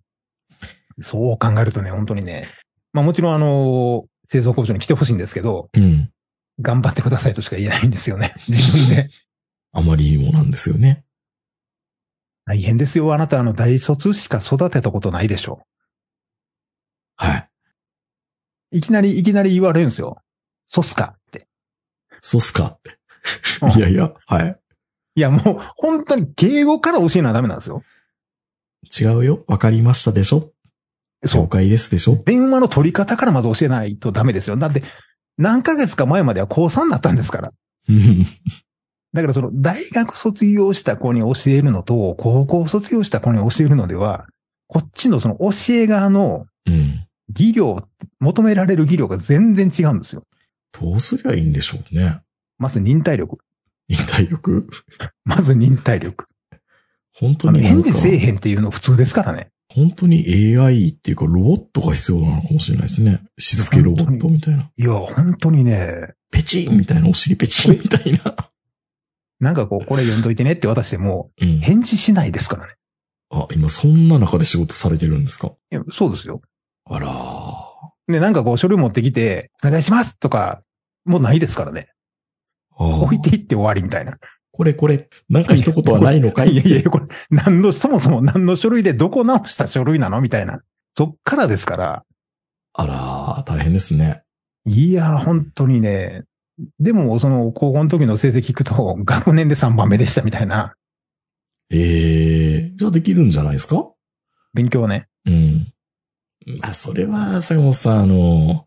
[1.01, 2.49] そう考えるとね、本当にね。
[2.91, 6.09] まあもちろんあの、製造工場に来てほしいんですけど、うん。
[6.59, 8.33] 頑張ってくださいとしか言えないんですよね。
[8.49, 9.11] 自分で。
[9.73, 11.03] あまりにもなんですよね。
[12.45, 13.13] 大変ですよ。
[13.13, 15.61] あなたあの大卒しか育てたことないでしょ。
[17.15, 17.48] はい。
[18.71, 20.17] いきなり、いきなり言われるんですよ。
[20.67, 21.47] そうっすかって。
[22.19, 22.97] そうっすかって。
[23.61, 24.59] うんいやいや、はい。
[25.15, 27.83] いやもう、本当に敬語から教えなダメなんですよ。
[28.99, 29.43] 違うよ。
[29.47, 30.51] わかりましたでしょ？
[31.21, 31.49] 了そう。
[31.49, 32.15] 解ですでしょ？
[32.15, 34.55] 電話の取り方からまず教えないとダメですよ。
[34.55, 34.83] だって、
[35.37, 37.51] 何ヶ月か前までは高3だったんですから。
[37.89, 38.23] うん。
[39.13, 44.27] だからその大学卒業した子に教えるのと、高校卒業した子に教えるのでは、
[44.67, 47.05] こっちのその教え側のうん。
[47.29, 47.87] 技量、
[48.19, 50.23] 求められる技量が全然違うんですよ。
[50.79, 52.21] どうすりゃいいんでしょうね。
[52.57, 53.37] まず忍耐力。
[53.87, 54.67] 忍耐力？
[55.25, 56.25] まず忍耐力。
[57.13, 59.49] 本当に返事せえへんっていうの普通ですからね。
[59.71, 60.25] 本当に
[60.57, 63.21] AI っていうかロボットが必要なのかもしれないですね。
[63.37, 64.71] しつけロボットみたいな。
[64.75, 68.35] いや、本当にね、ペチンみたいな、お尻ペチンみたいな。
[69.39, 71.59] なんかこう、これ読んどいてねって渡しても、うん。
[71.59, 72.73] 返事しないですからね。
[73.31, 75.51] あ、今そんな中で仕事されてるんですか？
[75.71, 76.41] いやそうですよ。
[76.89, 78.11] あらー。
[78.13, 80.63] で、なんかこう、書類持ってきて、お願いしますとか、
[81.05, 81.89] もうないですからね。
[82.77, 84.17] 置いていって終わりみたいな。
[84.51, 90.61] これこれ、なんか一言はないのかいいやいや、これ、何の、そもそも何の書類でどこ直した書類なのみたいな。
[90.95, 92.05] そっからですから。
[92.73, 94.23] あらー、大変ですね。
[94.65, 96.23] いや、本当にね。
[96.79, 100.73] でも、その、高校の時の成績聞くと、学年で3番目でしたみたいな。
[101.69, 103.91] ええー、じゃあできるんじゃないですか？
[104.53, 105.07] 勉強ね。
[105.25, 105.73] うん。
[106.45, 108.65] まあ、それは、坂本さん、あの、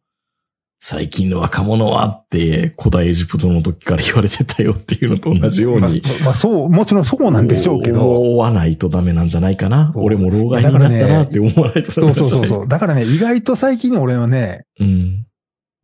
[0.84, 6.02] 最近の若者はって古代エジプトの時から言われてたよっていうのと同じようまあに。
[6.24, 8.16] まあ、そう、もちろんそうなんでしょうけど。
[8.16, 9.92] 思わないとダメなんじゃないかな。
[9.94, 12.68] 俺も老害になったなって思わないとダそうメなんじゃないそうそうそう。
[12.68, 15.26] だからね、意外と最近俺はね、うん。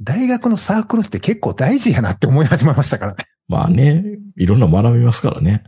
[0.01, 3.25] 大学のサークルって結構大事やなって思い始めましたからね。
[3.47, 4.05] まあね、
[4.37, 5.63] いろんな学びますからね。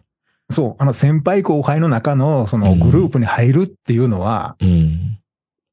[0.50, 5.18] そう、あの先輩後輩の中のそのグループに入るっていうのは、うん。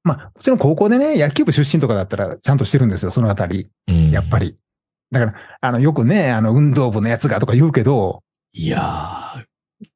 [0.07, 3.67] まあ、もちろん高校でね、野球部出身とかだったらちゃんとしてるんですよ、そのあたり。
[3.87, 4.11] うん。
[4.11, 4.39] やっぱ。
[4.39, 4.57] り。
[5.11, 9.43] だから、あの、よくね、あの、運動部のやつがとか言うけど、いやあ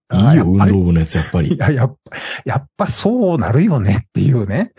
[0.09, 1.57] ー、いいよ、運動部のやつ、やっぱりい。
[1.57, 4.73] や、やっぱ、やっぱそうなるよねっていうね。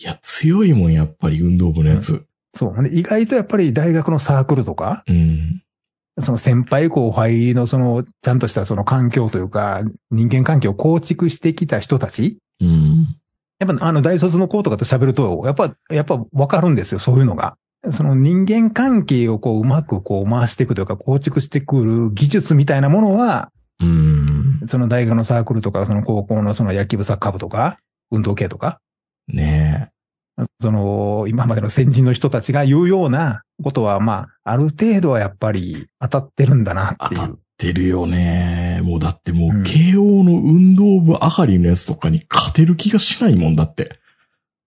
[0.00, 2.26] いや、強いもん、やっぱり運動部のやつ。
[2.54, 2.70] そう。
[2.72, 5.62] ほんで意外とやっぱり大学のサークルとか、うん。
[6.20, 13.16] その先輩後輩のその、ちゃんとしたその環境というか、人間関係を構築してきた人たち、うん。
[13.58, 17.56] やっぱあの大卒の子とかと喋ると、やっぱ、やっぱわかるんですよ、そういうのが。
[17.90, 24.60] その人間関係をこううまくこう回していくというか構築してくる技術みたいなものは、うん。
[24.68, 27.78] その大学のサークルとか、その高校のその野球部サッカー部とか、
[28.10, 28.80] 運動系とか、
[29.28, 29.90] ね
[30.60, 37.60] その今までの先人の人たちが言うようなことは、まあ、ある程度はやっぱり当たってるんだなっていうっ。
[37.60, 38.80] てるよね。
[38.84, 43.98] もうだってもう、うん慶応の運動部上がりのやつとかに勝てる気がしないもんだって。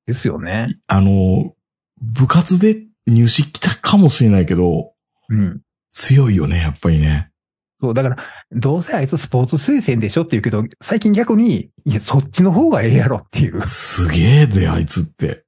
[0.05, 0.77] ですよね。
[0.87, 1.53] あの、
[2.01, 4.91] 部活で入試来たかもしれないけど、
[5.29, 5.61] うん。
[5.93, 7.31] 強いよね、やっぱりね。
[7.79, 8.17] そう、だから、
[8.51, 13.65] どうせあいつスポーツ推薦でしょって言うけど、最近逆に、いや、そっちの方がええやろっていう。
[13.67, 15.45] すげえで、あいつって。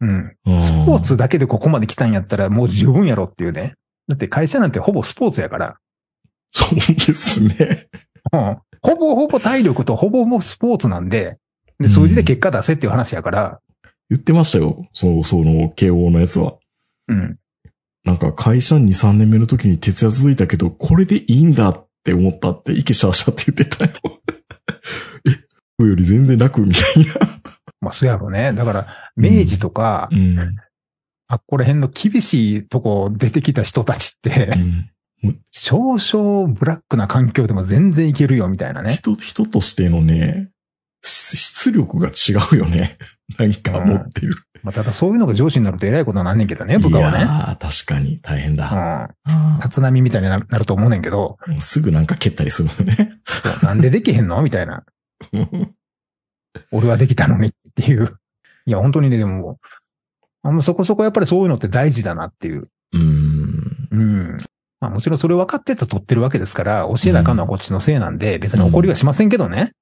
[0.00, 0.36] うん。
[0.46, 3.74] うんスポーツだけでここまで来たんやったらもう十分やろっていうね。
[4.08, 5.78] だって会社なんてほぼスポーツやから。
[6.54, 7.88] そうですね。
[8.32, 8.58] うん。
[8.80, 11.38] ほぼほぼ体力とほぼもうスポーツなんで、
[11.80, 13.60] で、数字で結果出せっていう話やから。
[14.08, 14.86] 言ってましたよ。
[14.92, 16.54] そう、その、慶応のやつは。
[17.08, 17.38] うん。
[18.04, 23.92] なんか会社2、3年目の時に徹夜続いたけど、これでいいんだって思ったって、イケシャーシャって言ってたよ。
[25.26, 25.44] え、
[25.78, 27.14] 僕より全然楽みたいな。
[27.80, 28.52] まあ、そうやろうね。
[28.52, 28.86] だから、
[29.16, 30.38] 明治とか、うん。
[31.26, 34.90] あっこら辺の厳しいとこ出てきた人たちって、うん。
[35.50, 38.94] 少々ブラックな環境でも全然いけるよ、みたいなね。
[38.94, 40.50] 人、人としてのね、
[41.02, 42.98] し出力が違うよね。
[43.38, 44.34] なんか持ってる。
[44.62, 47.18] まあ、ただそういうのが上司になると偉いことはなんねんけどね、部下はね。
[47.18, 49.10] いやー確かに大変だ。
[49.26, 49.32] うん。
[49.32, 53.18] あ立波みたいになるなると思うねんけど、すぐなんか蹴ったりするよね。
[53.62, 54.84] なんでできへんのみたいな。
[56.72, 58.16] 俺はできたのにっていう。
[58.66, 59.58] いや、本当にね、でも、
[60.42, 62.64] あんまそこそこやっぱりそういうのって大事だなっていう。
[62.92, 63.88] うーん。
[63.90, 64.38] うん。
[64.84, 69.72] まあもちろんそれ分かってたとってるわけですから、教えなあかんのはこっちのせいなんで、別に怒りはしませんけどね。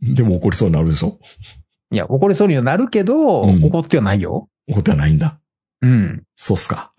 [0.00, 1.18] でも怒りそうになるでしょ？
[1.90, 4.48] いや、怒りそうにはなるけど、うん怒ってはないよ。
[4.68, 5.40] 怒ってはないんだ。
[5.80, 6.22] うん。
[6.36, 6.92] そうっすか。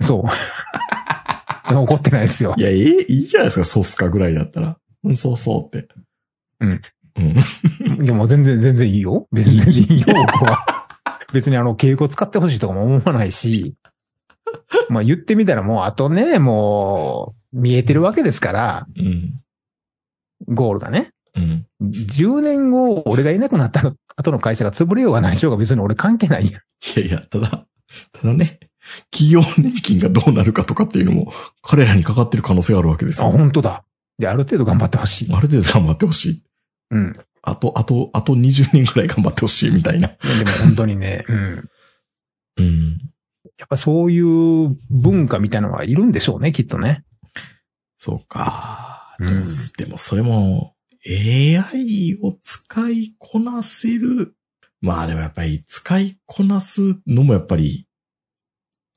[0.00, 0.22] そう。
[1.74, 2.60] 怒ってないですよい。
[2.62, 4.76] や、ええいいじゃないですか、そうっすかぐらいだったら。
[5.02, 5.88] うん、そうそうって。
[6.60, 6.82] うん。
[7.16, 7.36] うん。
[8.04, 9.26] いや、もう全然、全然いいよ。
[9.32, 10.06] 全然いいよ、
[10.40, 10.64] 僕は。
[11.32, 13.74] 別にあの、敬語使ってほしいとかも思わないし、
[14.88, 19.40] まあ言ってみたらもう、あとね、もう、見えてるわけですから、うん。
[20.48, 21.10] ゴールがね。
[21.36, 21.66] うん。
[21.82, 26.62] 10年後、俺がいなくなった後の会社が潰れようが何しようが別に俺関係ないやん。
[26.98, 27.66] いやいや、ただ、
[28.12, 28.60] ただね、
[29.10, 33.32] 企業年金がどうなるかとかっていうのも、彼らにかかってる可能性があるわけですあ、よ。
[33.32, 33.84] 本当だ。
[34.18, 35.32] で、ある程度頑張ってほしい。
[35.32, 36.44] ある程度頑張ってほしい。
[36.90, 37.16] うん。
[37.42, 40.08] あと、あと、あと20年くらい頑張ってほしいみたいな。
[40.08, 40.14] で
[40.44, 41.70] も本当にね、うん。
[42.56, 42.98] うん。
[43.58, 47.04] やっぱそういう文化みたいなのがいるんでしょうね、きっとね。
[47.98, 49.16] そうか。
[49.20, 49.44] うん
[49.78, 50.74] でも、それも、
[51.06, 54.34] AI を使いこなせる。
[54.80, 57.86] まあでもやっぱり使いこなすのもやっぱり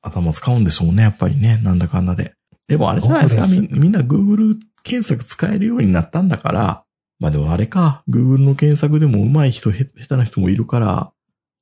[0.01, 1.59] 頭使うんでしょうね、やっぱりね。
[1.63, 2.33] なんだかんだで。
[2.67, 3.45] でもあれじゃないですか。
[3.45, 6.83] すみみんな Google 検索使えるようになったんだから。
[7.19, 8.03] まあでもあれか。
[8.09, 11.11] Google の検索でも上手い人、へ下手な人もいるから、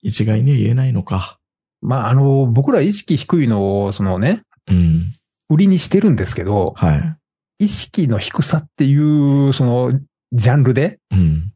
[0.01, 1.39] 一概には言えないのか。
[1.85, 5.13] まあ、あの、僕ら意識低いのを、そのね、うん。
[5.49, 6.95] 売りにしてるんですけど、は
[7.59, 7.65] い。
[7.65, 9.99] 意識の低さっていう、その、
[10.33, 11.51] ジャンルで、うん。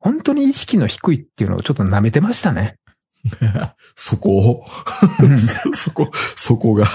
[0.00, 2.76] 本当に意識の低いっていうのをちょっと舐めてましたね。
[3.94, 4.66] そこを、
[5.38, 6.88] そ そこ、そこが？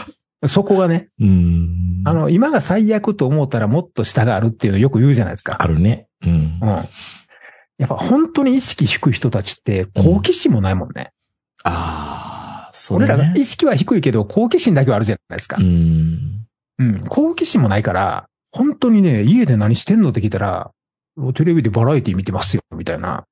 [0.47, 2.01] そこがね、うん。
[2.05, 5.57] あの、今が最悪と思ったらもっと下があるっていうのよく言うじゃないですか。
[5.59, 6.07] あるね。
[6.21, 6.65] うんう。
[6.65, 6.67] ん。
[7.77, 11.11] やっぱ本当に意識低い人たちって好奇心もないもんね。
[11.63, 13.13] ああ、それ、ね。
[13.13, 15.63] 俺らが意識は低いけど好奇心だけはあるじゃないですかう。
[15.63, 16.45] ん。
[16.79, 16.99] うん。
[17.07, 20.71] 好奇心もないから、本当にね、家で何してんのって聞いたら、
[21.33, 23.25] テレビでバラエティ見てますよ、みたいな。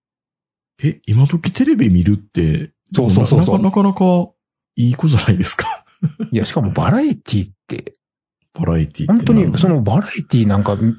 [0.83, 4.29] え、今時テレビ見るって、そうそうそうそうなかなかなか
[4.75, 5.85] いい子じゃないですか。
[6.31, 7.93] いや、しかもバラエティって、
[8.53, 9.07] バラエティって。
[9.07, 10.93] 本当にそ、のバラエティなんかみ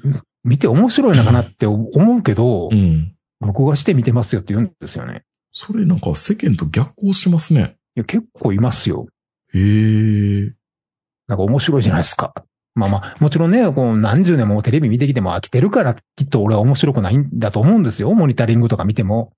[0.45, 3.15] 見て面白いのかなって思うけどう、ん。
[3.41, 5.23] 録画して見てますよって言うんですよね。
[5.61, 7.77] それなんか世間と逆行してますね。
[7.97, 9.09] いや、結構いますよ。
[9.53, 10.53] へえ。
[11.27, 12.33] なんか面白いじゃないですか。
[12.77, 18.15] まあまあ、もちろんね、こう何十年もテレビ見てきても飽きてるから、きっと俺は面白くないんだと思うんですよ。
[18.15, 19.33] モニタリングとか見ても。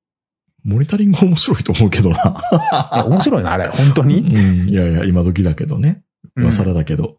[0.63, 2.17] モニタリング面白いと思うけどな。
[2.17, 4.21] いや、面白いな、あれ、本当うに。
[4.21, 4.69] ん。
[4.69, 6.03] いやいや、今時だけどね。
[6.37, 7.17] うん今更だけど。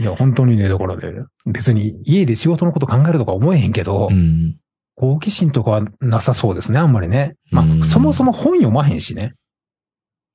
[0.00, 4.56] いや、本当にね、だからね、別に家で仕事のこと考えるとか思えへんけど、うん。
[4.94, 7.36] 好奇心とかはなさそうですね、あんまりね。
[7.50, 9.34] まうんあ、そもそも本読まへんしね。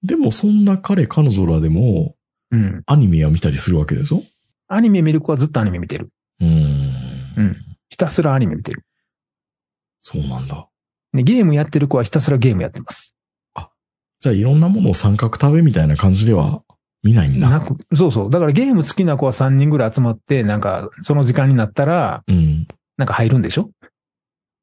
[0.04, 2.16] でもそんな彼、彼女らでも、
[2.52, 2.82] うん。
[2.86, 4.22] アニメは見たりするわけでしょ？
[4.68, 6.10] アニメ見る子はずっとアニメ見てる。
[6.40, 6.54] うーん。
[7.38, 7.58] うん
[7.90, 8.84] ひたすらアニメ見てる。
[10.00, 10.68] そうなんだ。
[11.14, 13.16] でゲームやってる子はひたすらゲームやってます。
[14.20, 16.64] じゃあいろんなものを三角食べみたいな感じでは
[17.04, 17.50] 見ないんだ。
[17.50, 18.30] なく、そうそう。
[18.32, 22.68] だからゲーム好きな子は3人ぐらい集まって、なんか、その時間になったら、うん。
[22.98, 23.70] なんか入るんでしょ？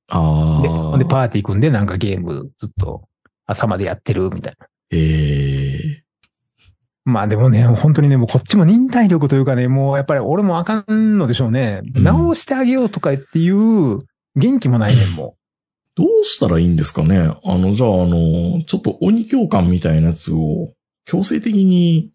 [0.09, 0.99] あで、あ。
[0.99, 3.09] で、パーティー組んで、なんかゲームずっと
[3.47, 4.67] 朝までやってるみたいな。
[4.91, 6.05] ええ
[7.07, 11.83] まあでもね、本当にね、もうこっちも忍耐力というかね、もうやっぱり俺もあかんのでしょうね。
[11.95, 13.99] うん直してあげようとかっていう
[14.37, 15.37] 元気もないねん、も
[15.95, 20.73] どうしたらいいんですかねあの、じゃあ、あの、ちょっと鬼教官みたいなやつを
[21.05, 22.11] 強制的に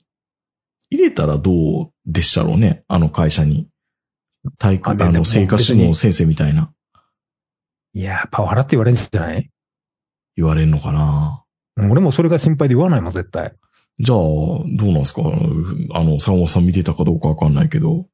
[0.89, 1.51] 入れたらど
[1.83, 3.67] うでしたろうねあの会社に。
[4.57, 6.73] 体育、あの、生活史の先生みたいなう。
[7.99, 9.49] いやー、パワハラって言われるんじゃない？
[10.37, 11.43] 言われるのかな？
[11.91, 13.53] 俺もそれが心配で言わないもん、絶対。
[13.99, 15.23] じゃあ、どうなんですか？
[15.25, 18.05] あの、坂本さん見てたかどうかわかんないけど、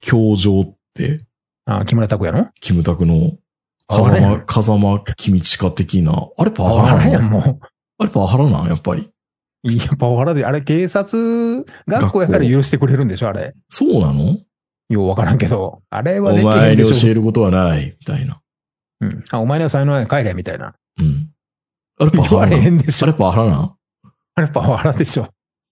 [0.00, 1.24] 教場って、
[1.64, 2.50] あ、木村拓哉の？
[2.60, 3.32] キムタクの
[3.88, 7.60] 風間、風間君近的な、あれパパワハラやん、も
[7.96, 9.08] あれパワハラなんやっぱり。
[9.64, 9.72] う。
[9.72, 13.54] いや、パワハラで、あれ警察学校やから許してくれるんでしょ、あれ。
[13.70, 14.36] そうなの？
[14.90, 15.80] ようわからんけど。
[15.88, 17.06] あれはできへお前にんでしょ。
[17.06, 18.42] 教えることはない、みたいな。
[19.00, 19.24] うん。
[19.30, 20.74] あ、お前には才能ない帰れ、みたいな。
[20.98, 21.30] うん。
[21.98, 22.50] あれパワハラ？
[22.50, 22.56] な。
[22.56, 23.76] あれパワハラなん
[24.34, 25.28] あれパワハラでしょ。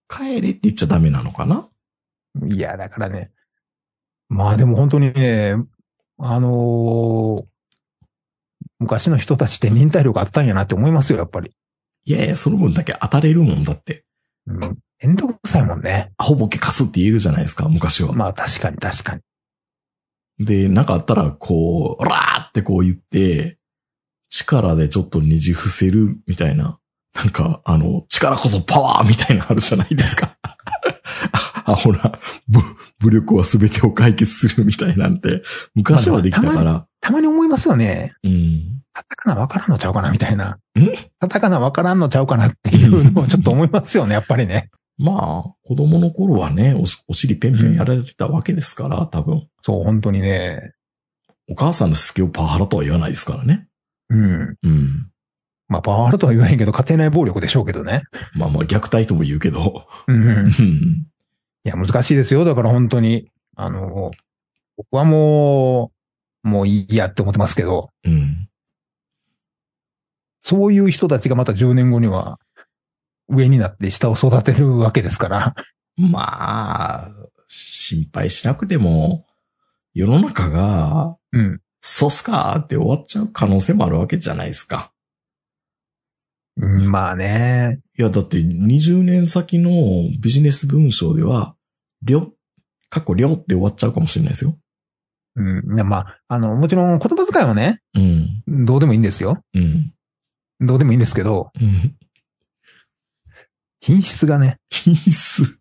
[0.09, 1.69] 帰れって言っちゃダメなのかな？
[2.47, 3.31] いや、だからね。
[4.29, 5.57] まあでも本当にね、
[6.19, 7.45] あのー
[8.79, 11.53] 昔の人たちって忍耐力あったんやなって思いますよ、やっぱり。
[12.05, 14.05] いやいや、その分だけ当たれるもんだって。
[14.49, 14.79] うん。
[15.01, 16.11] めんどくさいもんね。
[16.17, 18.13] アホボケ貸すって言えるじゃないですか、昔は。
[18.13, 19.21] まあ確かに確かに。
[20.45, 23.59] で、なんかあったら、こう、オラーってこう言って、
[24.29, 26.79] 力でちょっとねじ伏せるみたいな。
[27.15, 30.39] なんか、あの、力こそパワーみたいなのあるじゃないですか。
[31.65, 32.19] あ、ほら、
[32.49, 32.61] ぶ
[32.99, 35.43] 武力は全てを解決するみたいなんて、
[35.75, 36.87] 昔はできたから。
[37.01, 38.15] たまに思いますよね。
[38.25, 38.83] うん。
[38.93, 40.59] カタカナわからんのちゃうかなみたいな。
[40.79, 40.93] ん？
[41.21, 44.71] カタカナわからんのちゃうかなっていうのをちょっと思いますよね、やっぱりね。
[45.03, 49.49] まあ、子供の頃はね、おお尻ペンペンやられてたわけですから、多分。
[49.61, 50.75] そう、本当にね。
[51.49, 53.67] お母さんのしつけをパワハラとは言わないですからね。
[54.11, 54.57] うん。
[54.63, 55.11] うん。
[55.67, 58.03] まあ、パワハラとは言わへんけど、家庭内暴力でしょうけどね。
[58.37, 59.87] まあまあ、虐待とも言うけど。
[60.07, 60.23] うん。
[60.23, 61.07] ういん。
[61.65, 62.45] や、難しいですよ。
[62.45, 63.29] だから本当に。
[63.57, 64.13] あの、
[64.77, 65.91] 僕はも
[66.45, 68.49] う、もういいやって思ってますけど、うん。
[70.43, 72.39] そういう人たちがまた10年後には、
[73.29, 75.55] 上になって下を育てるわけですから。
[75.97, 77.11] まあ、
[77.49, 79.27] 心配しなくても、
[79.95, 81.61] 世の中が、うん。
[81.81, 84.93] そうっすかって終わっちゃう可能性もあるわけじゃないですか。
[86.57, 87.81] うんまあね。
[87.99, 89.71] いや、だって20年先の
[90.21, 91.57] ビジネス文章では、
[92.03, 92.33] りょ、
[92.91, 94.57] かっこりょって終わっちゃうかもしれないですよ。
[95.37, 95.75] うん。
[95.75, 98.65] いやまあ、あの、もちろん言葉遣いはね、うん。
[98.67, 99.43] どうでもいいんですよ。
[99.55, 99.93] うん。
[100.61, 101.97] どうでもいいんですけど、うん。
[103.83, 105.59] 品質がね、品質。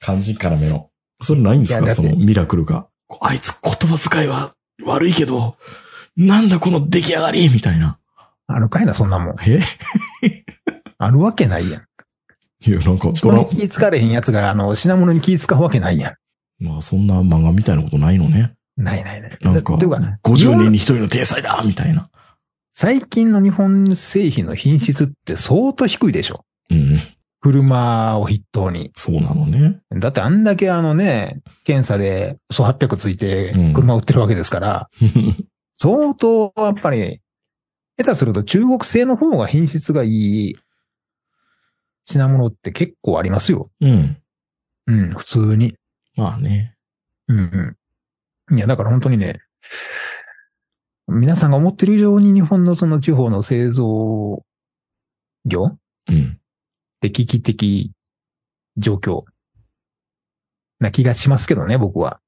[0.00, 0.90] 漢字からめの。
[1.22, 1.88] それないんですか？
[1.90, 2.88] そのミラクルが。
[3.20, 4.52] あいつ言葉遣いは
[4.84, 5.56] 悪いけど、
[6.16, 7.48] なんだこの出来上がり？
[7.48, 7.98] みたいな。
[8.48, 9.36] あるかいな、そんなもん。
[9.46, 9.60] え？
[10.98, 11.82] あるわけないやん。
[12.66, 16.14] いや、なんか人に、気使われへんやつが、あの、品物に気使うわけないや
[16.58, 18.54] まあそんな漫画みたいなことないのね。
[18.78, 18.82] ん。
[18.82, 19.38] ないないない。
[19.40, 22.10] なんか、というか、50年に一人の天才だみたいな。
[22.72, 26.44] 最近の日本製品の品質って相当低いでしょ。
[26.70, 27.00] うん。
[27.40, 28.90] 車を筆頭に。
[28.96, 29.80] そうなのね。
[29.90, 34.88] だってあんだけあのね、検査で総800ついてうん車売ってるわけですから、
[35.76, 37.20] 相当やっぱり、
[37.98, 40.56] 下手すると中国製の方が品質がいい
[42.06, 43.70] 品物って結構ありますよ。
[43.80, 44.16] うん。
[44.86, 45.76] うん、普通に。
[46.16, 46.76] まあね。
[47.28, 47.76] うん
[48.48, 48.56] うん。
[48.56, 49.40] いや、だから本当にね、
[51.08, 54.42] 皆さんが思ってる以上に日本のその地方の製造
[55.44, 56.38] 業っうん。
[57.04, 57.92] て危機的
[58.78, 59.24] 状況
[60.80, 62.20] な気がしますけどね、僕は。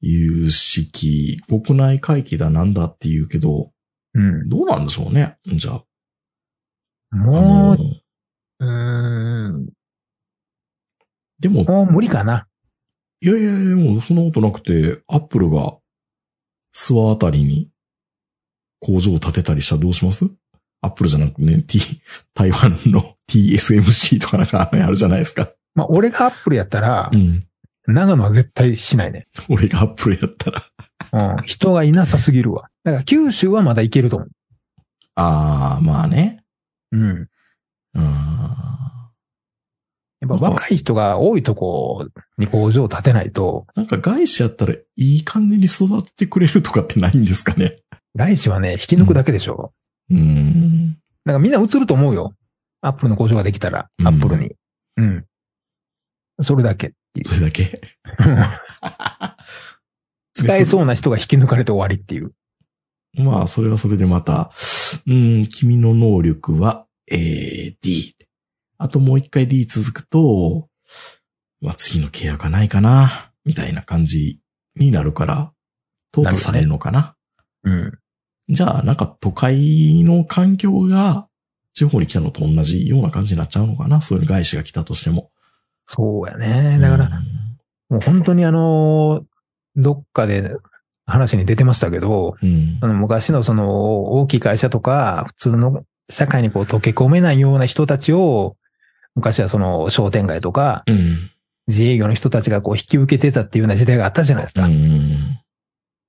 [0.00, 3.70] 有識、国内回帰だなんだって言うけど、
[4.14, 4.48] うん。
[4.48, 5.38] どうなんでしょうね。
[5.44, 5.84] じゃあ。
[7.12, 7.76] あものう、
[8.58, 9.68] うーん、
[11.38, 12.48] でも、もう無理かな。
[13.20, 15.78] いやいやいや、もうそんなことなくて、アップルが
[16.74, 17.70] 諏訪あたりに
[18.80, 20.26] 工場を建てたりしたらどうします？
[20.82, 21.80] アップルじゃなくてね、T、
[22.34, 25.50] 台湾の TSMC とかなんかあるじゃないですか。
[25.74, 27.46] まあ、俺がアップルやったらう、ん。
[27.86, 29.26] 長野は絶対しないね。
[29.48, 30.64] 俺がアップルやったら。
[31.12, 31.44] うん。
[31.44, 32.68] 人がいなさすぎるわ。
[32.84, 34.30] だから九州はまだいけると思う。
[35.14, 36.42] ああ、まあね。
[36.92, 37.28] うん。
[37.96, 39.10] あ
[40.20, 42.08] やっぱ若い人が多いとこ
[42.38, 47.76] に工場を建てないと、ーなんか外資やったらいい感じに育ててくれるとかってないんですかね。
[48.16, 49.72] 外資はね、引き抜くだけでしょ。
[50.10, 50.92] うーん。
[51.24, 52.34] だからみんな移ると思うよ。
[52.86, 54.54] アップルの工場ができたら、うんアップルに。
[54.96, 55.24] うん。
[56.40, 57.80] それだけっていうそれだけ？
[60.34, 62.32] 使えそうな人が引き抜かれて終わりっていう。
[63.14, 64.52] まあ、それはそれでまた、
[65.06, 68.14] うん、君の能力は、えー、D。
[68.78, 70.68] あともう一回 D 続くと、
[71.62, 74.40] まあ、次の契約がないかな、みたいな感じ
[74.76, 75.52] になるから、
[76.14, 77.16] 淘汰されるのかな。
[77.64, 77.98] うん。
[78.48, 81.28] じゃあ、なんか都会の環境が
[81.76, 84.00] 地方に来たのと同じような感じになっちゃうのかな？
[84.00, 85.30] そういう外資が来たとしても。
[85.86, 86.78] そうやね。
[86.80, 87.10] だから、
[87.90, 89.24] もう本当にあの、
[89.76, 90.56] どっかで
[91.04, 98.56] 話に出てましたけど、うん、うんあの昔のその大きい会社とか、普通の社会にこう溶け込めないような人たちを、
[99.14, 101.30] 昔はその商店街とかうん。
[101.68, 104.68] 自営業の人たちがこう引き受けてたっていうような時代があったじゃないですうか。
[104.68, 105.25] ん。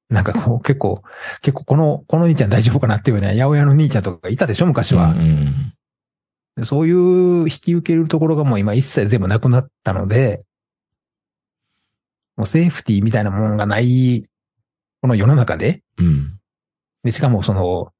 [0.09, 1.01] なんかこう 結構、
[1.41, 5.11] 結構この、この兄ちゃん大丈夫かなっていうような八百屋の兄ちゃんとかいたでしょ昔は。
[5.11, 5.73] うん。
[6.55, 10.45] でそういう引き受けるところがもう今一切全部なくなったので、
[12.35, 14.23] もうセーフティーみたいなものがない、
[15.01, 16.39] この世の中で、うん。
[17.03, 17.91] で、しかもその、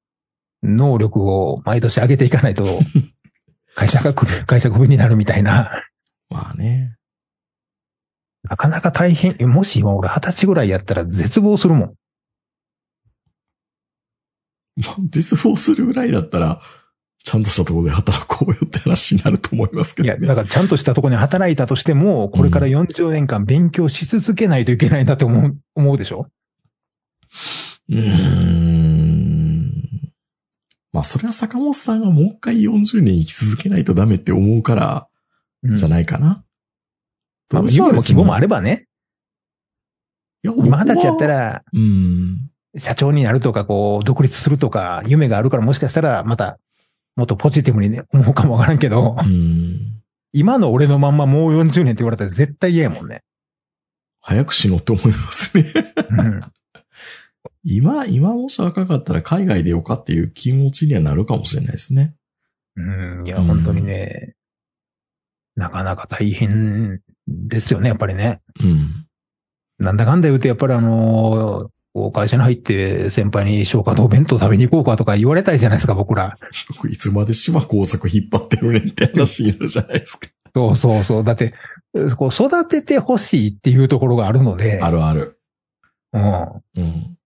[0.64, 2.80] 能力を毎年上げていかないと、
[3.76, 5.82] 会社が首、会社が首になるみたいな、
[6.30, 6.97] まあね。
[8.50, 9.36] なかなか大変。
[9.50, 11.94] もし今俺二十歳ぐらいやったら絶望するもん。
[14.76, 16.60] まあ実望するぐらいだったら、
[17.24, 20.28] ちゃんとしたところで働こうよって話になると思いますけいや、どね。
[20.28, 26.28] だからちゃんとしたところに働いたとしても、これから40年間勉強し続けないといけないんだって思う、思うでしょ？
[27.90, 29.74] うーん。
[30.94, 35.08] まあ、それは坂本さんがもう一回40年生き続けないとダメって思うから、
[35.64, 36.46] うんじゃないかな。
[37.50, 38.88] まあ、夢も希望もあれればね。
[40.44, 41.36] いや、今二十歳やったら。
[41.36, 42.50] ら、うん。
[42.78, 46.60] 社長になるとか、こう、独立するとか、夢があるからもしかしたら、また、
[47.16, 50.02] もっとポジティブにね、思うかもわからんけど、うん。
[50.34, 53.24] 今の俺のまんまもう40年って言われたら絶対嫌やもんね。
[54.20, 55.66] 早く死のうって思いますね。
[56.10, 56.42] うん。
[57.64, 62.14] 今、今もし若かったら海外でよかっていう気持ちにはなるかもしれないですね。
[62.76, 62.82] う
[63.24, 64.36] ん、いや、本当にね、
[65.56, 68.42] なかなか大変ですよね、やっぱりね。
[68.62, 69.06] うん。
[69.80, 71.70] なんだかんだ言うと、やっぱりあのー
[72.14, 76.38] 会社に入って先輩に消化堂弁当食べに行こうかとか言われたいじゃないですか、僕ら。
[76.70, 80.30] 僕いつまで島工作引っ張ってるねんって話になるじゃないですか。
[80.54, 81.24] そうそうそう。
[81.24, 81.56] だって、
[82.16, 85.40] こう育ててほしいっていうところがあるので、あるある。
[86.14, 87.18] うん。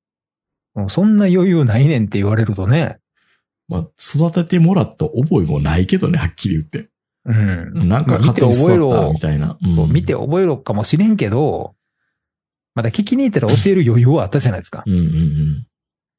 [0.78, 0.90] うん。
[0.90, 3.00] そんな余裕ないねんって言われるとね、
[3.68, 6.91] まあ、育ててもらった覚えもないけどね、はっきり言って。
[7.26, 7.88] うん。
[7.88, 9.58] なんかまあ見て覚えろみ、たいな。
[9.62, 11.76] うん見て覚えろかもしれんけど、
[12.74, 14.84] まだ聞きに行ったら教える余裕はあったじゃないですか。
[14.86, 15.68] うんうんうん。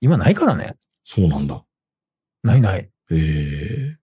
[0.00, 0.76] 今ないからね。
[1.04, 1.64] そうなんだ。
[2.42, 2.90] ないない。
[3.10, 3.16] え
[3.94, 3.96] え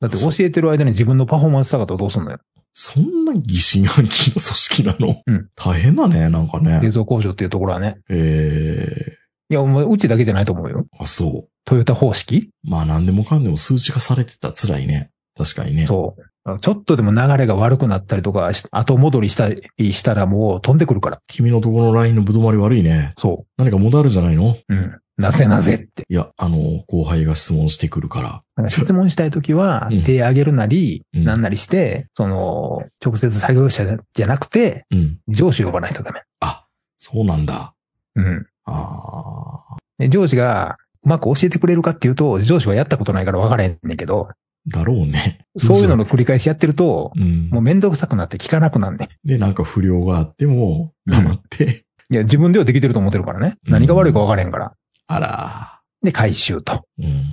[0.00, 2.38] だって教えてる間に自分のパフォーマンス下がったらどうすんのよ。
[2.74, 6.90] そんな疑心暗鬼の組織なの、うん大変だね、なんか製ね。
[6.90, 7.98] 造工場っていうところはね。
[8.10, 9.16] ええ
[9.48, 10.86] いや、もううちだけじゃないと思うよ。
[10.98, 12.52] あ、そトヨタ方式？
[12.66, 12.70] う。
[12.70, 15.10] まあ何でもかんでも数値化されてたら辛いね。
[15.36, 15.86] 確かにね。
[15.86, 16.58] そう。
[16.60, 21.20] ちょっとでも流れが悪くなったりとかし、後戻りしたりしたらもう飛んでくるから。
[21.26, 23.14] 君のところのラインのぶどまり悪いね。
[23.18, 24.56] そ何か問題あるんじゃないの？
[24.68, 24.74] う。
[24.74, 24.98] うん。
[25.18, 26.04] なぜなぜって。
[26.08, 28.62] いや、あの、後輩が質問してくるから。
[28.62, 35.18] か質問したいときはうん、手上げるなり、うんなんなりして、その、直接作業者じゃなくて、うん。
[35.28, 36.22] 上司呼ばないとダメ。
[36.40, 36.66] あ、
[36.98, 37.74] そうなんだ。
[38.14, 38.46] うん。
[38.66, 39.76] ああ。
[39.98, 44.28] で上司が、うまく教えてくれるかっていうと、上司はやったことないから分からへんねんけど、
[44.68, 45.46] だろうね。
[45.56, 47.62] そういうのの繰り返しやってると、うんもう。
[47.62, 49.08] めんどくさくなって聞かなくなんねん。
[49.28, 53.56] で、なんか不良があっても、黙って、いや、自分ではできてると思ってるからね。
[53.66, 54.74] うん何が悪いか分からへんから。
[55.08, 56.84] あらで、回収と。
[56.98, 57.24] ー、うん。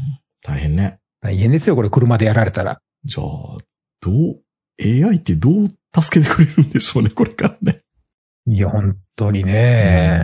[0.44, 1.00] 大変ね。
[1.22, 2.80] 大変ですよ、これ車でやられたら。
[3.06, 3.58] じゃあ、
[4.02, 4.42] どう、
[4.82, 5.68] AI ってどう
[5.98, 7.82] 助けてくれるんでしょうね、 これからね。
[8.46, 10.24] いや、本当にね。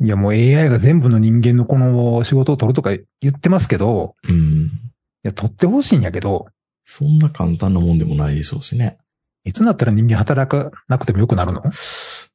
[0.00, 2.90] いや、もう AI が全部の人間のこの仕事を取るとか
[3.20, 4.70] 言ってますけど、うん。
[5.24, 5.28] うん。
[5.28, 6.46] いや、取ってほしいんやけど、
[6.84, 8.98] そんな簡単なもんでもないでしょうしね。
[9.44, 11.62] いつになったら人間働かなくてもよくなるの？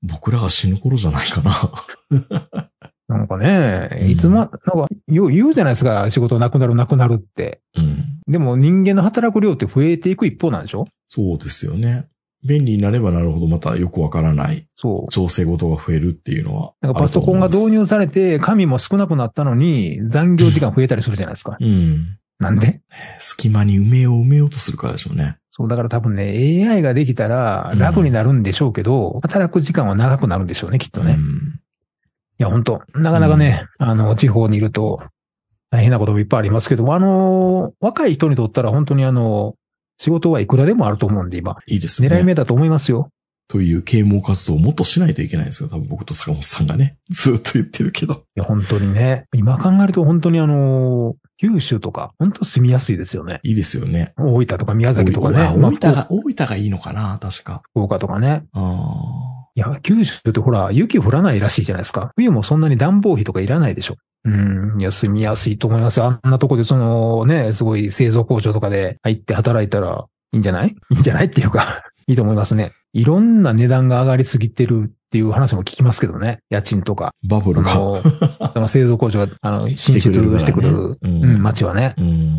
[0.02, 1.72] 僕らが死ぬ頃じゃないかな。
[3.08, 7.62] なんかねう、んいつま、なんか、よう言うじゃないですか、仕事なくなるなくなるって。
[7.76, 8.20] うん。
[8.28, 10.88] でも人間の働く量って増えていく一方なんでしょ？
[11.10, 12.08] そうですよね。
[12.46, 15.12] 便利になればなるほどまたよくわからないそう。
[15.12, 16.74] 調整事が増えるっていうのは。
[16.82, 21.58] なんかパソコンが導入されて、紙も少なくなったのに、残業時間増えたりするじゃないですか。
[21.60, 22.18] うん。
[22.40, 22.82] なんで？
[23.20, 25.38] 隙間に埋めよう埋めようとするからでしょうね。
[25.52, 26.24] そう、だから多分ね、
[26.68, 31.14] AI ができたら楽になるんでしょうけど、働く時間は長くなるんでしょうね、きっとね。
[31.14, 31.60] いうん。
[32.40, 35.04] や、本当なかなかね、あの、地方にいると、
[35.70, 39.56] 大変なこともいっぱいありますけど、あの、若い人にとったら本当にあの、
[40.00, 41.58] 仕事はいくらでもあると思うんで、今。
[41.68, 42.08] いいですね。
[42.10, 43.10] 狙い目だと思いますよ。
[43.48, 45.70] という啓蒙活動をもっとしないといけないんですよ。
[45.70, 46.98] 多分僕と坂本さんがね。
[47.10, 48.24] ずっと言ってるけど。
[48.36, 49.26] いや、本当にね。
[49.34, 53.42] 今考えると本当にあの、九州とか、本当住みやすいですよね。
[53.44, 54.14] いいですよね。
[54.18, 55.40] 大分とか宮崎とかね。
[55.58, 57.62] 大分が、大分がいいのかな確か。
[57.72, 58.46] 福岡とかね。
[58.54, 62.12] あいや、九州ってほら、雪降らないらしいじゃないですか。
[62.16, 63.98] 冬もそんなに暖房費とかいらないでしょ。
[64.24, 64.80] うん。
[64.80, 66.06] いや、住みやすいと思いますよ。
[66.06, 70.70] あんなとこでそのね、すごい製造工場とかで入って働いたらいいんじゃない？
[70.70, 71.26] いいんじゃない？
[71.26, 72.72] っていうか、 いいと思いますね。
[72.94, 76.40] いろんな値段が上がりすぎてるっていう話も聞きますけどね。
[76.50, 77.14] 家賃とか。
[77.24, 77.76] ーバブそルが。
[77.76, 81.94] の、その製造工場が、 あの、進出してくる、ううんん、街はね。
[82.00, 82.32] うん。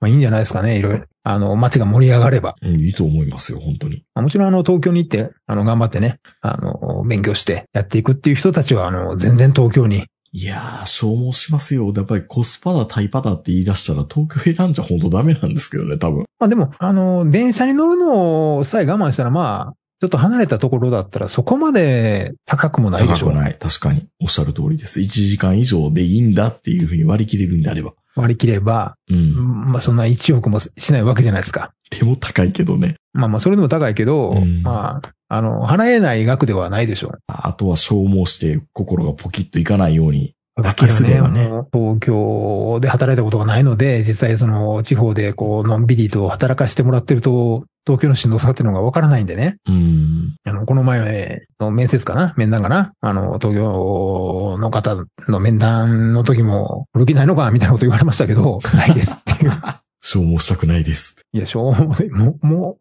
[0.00, 0.78] まあいいんじゃないですかね。
[0.78, 1.04] いろいろ。
[1.22, 2.56] あの、街が盛り上がれば。
[2.60, 4.02] うんいいと思いますよ、本当に。
[4.16, 10.06] まあもちろんあの、東京に行って、あの、頑張ってね、あの、勉強してやっていくっていう人たちは、あの、全然東京に。
[10.32, 11.92] いやー、消耗しますよ。
[11.94, 16.24] やっぱりコスパだ、タイパだって言い出したら東京選んじゃ本当ダメなんですけどね、多分。
[16.40, 23.34] まあでも、あの、電車に乗るのさえ我慢したら、まあ、ちょっと離れたところだったら、そこまで高くもないでしょ高く。
[23.34, 23.56] ない。
[23.58, 24.06] 確かに。
[24.20, 25.00] おっしゃる通りです。
[25.00, 27.92] 1時間以上でいいんだっていうふうに割り切れるんであれば。
[28.14, 29.72] 割り切れば、うん。
[29.72, 31.72] まあそんな1億もしないわけじゃないですか。
[31.90, 32.96] でも高いけどね。
[33.12, 37.18] まあまあ、それでも高いけど、うんまあ、あの、払えない額ではないでしょう。
[37.26, 40.34] あとは消耗して心がポキッといかないように。
[40.62, 49.56] だけねあの東京で働いたことがないので、実際その地方でこう、のんびりと働かしてもらってると、東京のしんどさっていうのがわからないんでね。
[49.66, 50.36] うん。
[50.44, 52.34] あの、この前の面接かな？
[52.36, 52.92] 面談かな？
[53.00, 57.50] あの、東京の方の面談の時も、古着ないのか？
[57.50, 59.52] みたいなこと言われましたけど、 ないですっていう。
[60.00, 61.16] 消耗したくないです。
[61.32, 62.78] いや、しょうもう、もう、も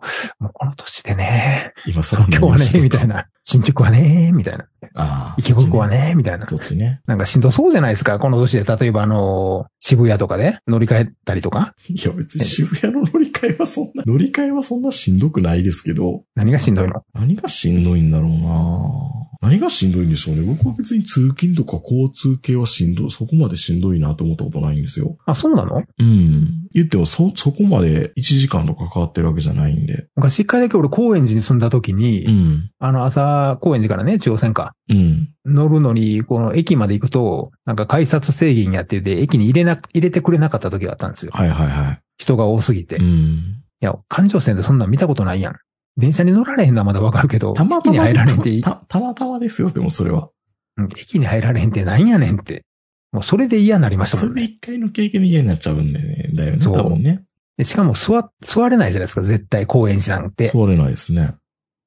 [0.50, 3.08] うこの年でね、今更東京はね、みたい。
[3.08, 3.28] な。
[3.44, 4.66] 新宿はね、みたいな。
[4.94, 5.36] ああ。
[5.38, 5.98] 池袋はね。
[6.10, 6.46] ね、みたいな。
[6.48, 7.02] そっちね。
[7.08, 8.20] なんかしんどそうじゃないですか。
[8.20, 11.74] この年で、例えばあの、渋谷とかで乗り換えたりとか。
[11.90, 17.04] いや別に渋谷の乗り換えはそんな、乗り換えはそんなしんどくないですけど、何がしんどいの？
[17.14, 20.42] 何がしんどいんだろうな何がしんどいんでしょうね。
[20.42, 25.18] 僕は別に通勤とか交通系はしんどい、そこまでしんどいなと思ったことないんですよ。
[25.26, 25.84] あ、そうなの？
[26.00, 26.67] うん。
[26.74, 30.08] 言ってもそ、そこまで1時間とかかかってるわけじゃないんで。
[30.16, 32.72] 昔一回だけ俺高円寺に住んだ時に、うん。
[32.80, 34.74] あの朝高円寺からね、中央線か。
[34.90, 35.30] うん。
[35.46, 41.32] 乗るのに、この駅まで行くと、なんか改札制限やってて、駅に入れな、入れてくれなかった時があったんですよ。
[41.34, 42.00] はいはいはい。
[42.18, 42.98] 人が多すぎて。
[42.98, 43.64] ういん。
[43.80, 45.56] や、環状線でそんなん見たことないやん。
[45.98, 50.30] 電車に乗られへんのはまだわかるけど、たまたま、駅に入られへんって、たたまたまですよ、でもそれは。
[50.78, 52.64] うん駅に入られへんってなんやねんって。
[53.12, 54.42] もうそれで嫌になりましたそもんね。
[54.42, 56.30] れで一回の経験で嫌になっちゃうんでね。
[56.34, 57.24] だよね、そう多分ね。
[57.58, 60.48] でしかも座、座れないじゃないですか、絶対高円寺なんて。
[60.48, 61.36] 座れないですね。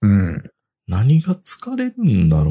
[0.03, 0.43] うん。
[0.89, 2.51] 何が疲れるんだろ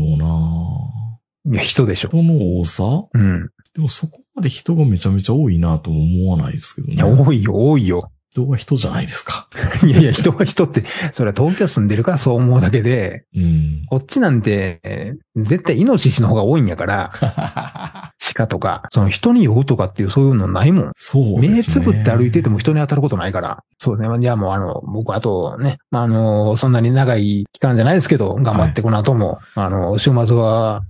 [1.45, 2.09] うないや、人でしょ。
[2.09, 2.83] 人の多さ？
[3.13, 3.49] うん。
[3.73, 7.23] でもそこまで人がめちゃめちゃ多いなとも思わないですけどいや、ね。
[7.23, 8.11] 多いよ、多いよ。
[8.31, 9.47] 人が人じゃないですか。
[9.85, 13.85] いやいや、人は人って、それは東京住んでるからそう思うだけで、うん。
[13.89, 17.13] こっちなんて、えー絶対イノシシの方が多いんやから、
[18.35, 20.91] 鹿とか、その人に酔うとかっていうそういうのないもん。
[20.97, 21.57] そうですね。
[21.57, 23.63] 目つぶって歩いてても人に当たることないから。
[23.77, 24.07] そうね。
[24.19, 30.81] じゃあもうあの、僕あとね、まあ、あの、そんなに長い期間じゃないですけど、頑張ってこの後も、あの、週末は、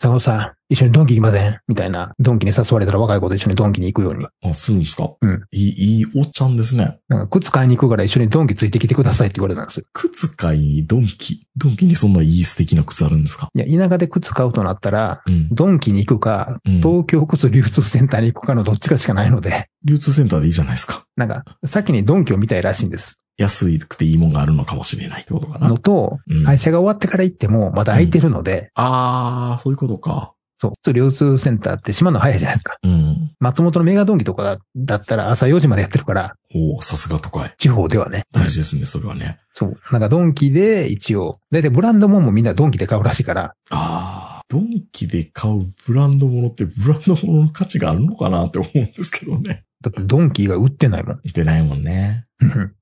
[0.00, 1.60] 佐藤さん、一緒にドンキ行きません？
[1.68, 2.12] みたいな。
[2.18, 4.26] ドンキに誘われたら若い子と一緒にドンキに行くように。
[4.42, 5.14] あ、するんですか？
[5.20, 5.44] うん。
[5.52, 6.98] いい、いいおっちゃんですね。
[7.08, 9.84] なんか靴買いに行くから一緒にドンキついてきてくださいって言われたんですよ。
[9.92, 11.46] 靴買いにドンキ？
[11.56, 13.48] ドンキにそんないい素敵な靴あるんですか？
[13.54, 15.48] いや、田舎で靴買うとなったら、うん。
[15.52, 21.04] ドンキに行くか、うん東京靴流通センターに行くかのどっちかしかないので、流通センターでいいじゃないですか。
[21.16, 23.22] なんか、先にドンキを見たいらしいんです。
[23.38, 25.78] 安くていいもんがあるのかもしれないってことかなの。
[25.78, 30.32] と、うん会社が終わってから行ってもまだ空いてるので、あー、そういうことか。
[30.58, 32.76] そう、流通センターって島の早いじゃないですか。
[32.82, 33.32] うん。
[33.40, 37.52] 松本のメガドンキとかだだったら朝4時までやってるから、おーさすが都会。
[37.58, 38.22] 地方ではね。
[38.32, 39.38] 大事ですね、それはね。
[39.52, 39.78] そう。
[39.92, 49.64] なんかドンキで一応、だいたいブランドもんもみんなドンキで買うらしいから、あー、ドンキで買うブランド物ってブランド物の価値があるのかなって思うんですけどね。
[49.82, 51.20] だってドンキが売ってないもん。
[51.22, 52.24] 見てないもんね。
[52.40, 52.72] うん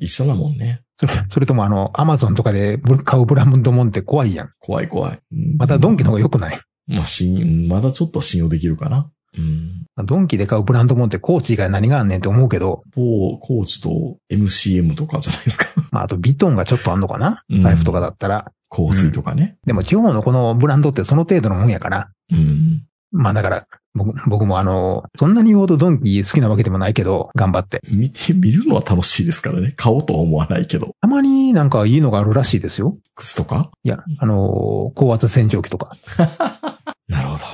[0.00, 0.80] 一緒だもんね。
[0.96, 4.50] それそれともあの、アマゾンとかでブ買うブランドもんって怖いやん。
[4.58, 5.18] 怖い怖い。
[5.32, 6.58] うんまたドンキの方が良くない？
[6.90, 9.10] まあ、信、まだちょっと信用できるかな。
[9.36, 9.86] うん。
[10.04, 15.66] ドンキで買うブランドもんってコーチ以外何があんねんって思うけど、某コーチと MCM とかじゃないですか。
[15.92, 17.42] まああとビトンがちょっとあんのかな？
[17.48, 18.52] うん財布とかだったら。
[18.72, 19.56] 香水とかね。
[19.66, 22.10] でも地方のこのブランドってその程度のもんやから。
[22.32, 22.84] うん。
[23.12, 23.64] まあだから、
[23.94, 27.80] 僕僕もあの、そんなに言うほどドンキ好きなわけでもないけど、頑張って。
[27.90, 29.74] 見て、見るのは楽しいですからね。
[29.76, 30.94] 買おうとは思わないけど。
[31.00, 32.96] たまになんかいいのがあるらしいですよ。
[33.16, 33.72] 靴とか？
[33.82, 35.96] いや、あの、高圧洗浄機とか。
[37.10, 37.44] なるほど。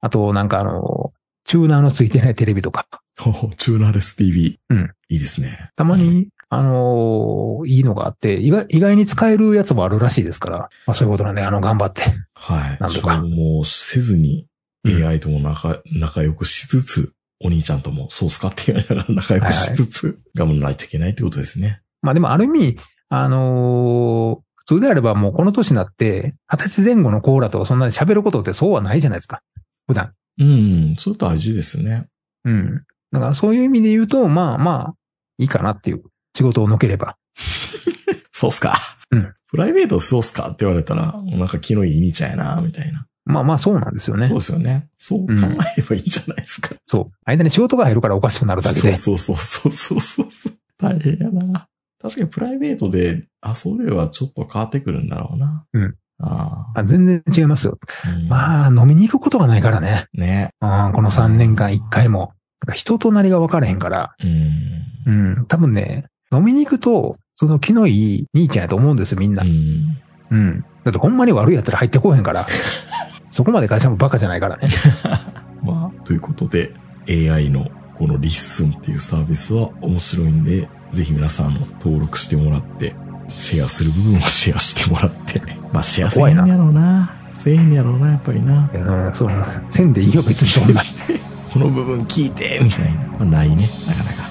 [0.00, 1.12] あとなんかあの、
[1.44, 2.86] チューナーのついてないテレビとか。
[3.18, 4.58] ほほチューナーレス TV。
[4.70, 4.90] うん。
[5.08, 5.70] いいですね。
[5.76, 10.58] たまに、あの、いいのがあって、意外意外に使えるやつもあるらしいですから。
[10.58, 12.02] まあそういうことなんで、あの、頑張って。
[12.34, 12.78] はい。
[12.80, 14.46] なんとか消耗せずに
[14.84, 21.82] うん AI とも仲、仲良くしつつ、お兄ちゃんともそうっすかって言われながら仲良くしつつ、頑張らないといけないってことですね。
[22.02, 22.76] まあでもある意味、
[23.08, 29.42] あのー普通であればもうこの年になって、二十歳前後のコーラとそんなに喋ることってそうはないじゃないですか。
[29.86, 30.14] 普段。
[30.38, 32.08] うん、それ大事ですね。
[32.44, 32.84] うん。
[33.12, 34.94] だからそういう意味で言うと、まあまあ、
[35.38, 36.02] いいかなっていう。
[36.36, 37.16] 仕事をのければ。
[38.32, 38.76] そうっすか。
[39.10, 39.32] うん。
[39.48, 43.06] プライベートそうっすかって言われたら、なんか気のいい兄ちゃんやな、みたいな。
[43.24, 44.38] まあまあそうなんですよねそう。
[44.38, 44.88] ですよね。
[44.98, 46.74] そう考えればいいんじゃないですか。
[46.84, 47.16] そう。
[47.24, 48.96] 間に仕事が入るからおかしくなるだけで。
[48.96, 50.52] そうそうそうそうそうそう。
[50.76, 51.68] 大変やな。
[52.04, 55.64] 確かにプライベートで遊べばちょっと変わってくるんだろうな。
[55.72, 55.96] うん。
[56.18, 56.80] ああ。
[56.80, 57.78] あ全然違いますよ。
[58.06, 60.08] うんまあ、飲みに行くことがないからね。
[60.12, 60.50] ね。
[60.60, 62.34] うん、この3年間1回も。
[62.74, 64.14] 人となりが分からへんから。
[64.22, 65.12] うん。
[65.36, 65.46] うん。
[65.46, 69.46] 多分ね、飲みに行くと、その気のいい兄ちゃんやと思うんですよ、みんなう。
[69.46, 69.98] ん。
[70.30, 70.64] うん。
[70.84, 72.46] だってほんまに悪い奴ら入ってこうへんから。
[73.32, 74.68] そこまで会社もバカじゃないからね。
[75.64, 76.74] まあ、ということで、
[77.08, 82.94] AI のこのリッスンっていうサービスは面白いんで、ぜひ皆さん、あの、登録してもらって、
[83.28, 85.42] シェアする部分をシェアしてもらって、
[85.72, 87.10] まあ、シェアせえへんやろうな。
[87.32, 88.70] せえへんやろうな、やっぱりな。
[88.72, 89.60] いやそうなんですよ。
[89.68, 90.82] せんでいいよ、別にそんな。
[91.52, 92.90] この部分聞いて、みたいな。
[92.90, 94.22] まあ、ないね、なかなか。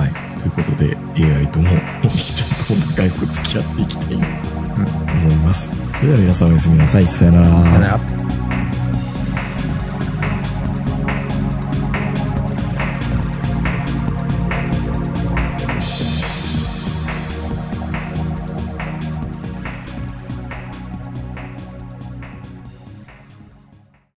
[0.00, 0.12] はい。
[0.40, 0.96] ということで、
[1.38, 1.68] AI とも、
[2.02, 5.72] お兄ちゃんとも仲良く付き合っていきたいと思います。
[5.94, 7.04] それでは皆さんおやすみなさい。
[7.04, 7.48] さよなら。
[7.48, 8.41] だから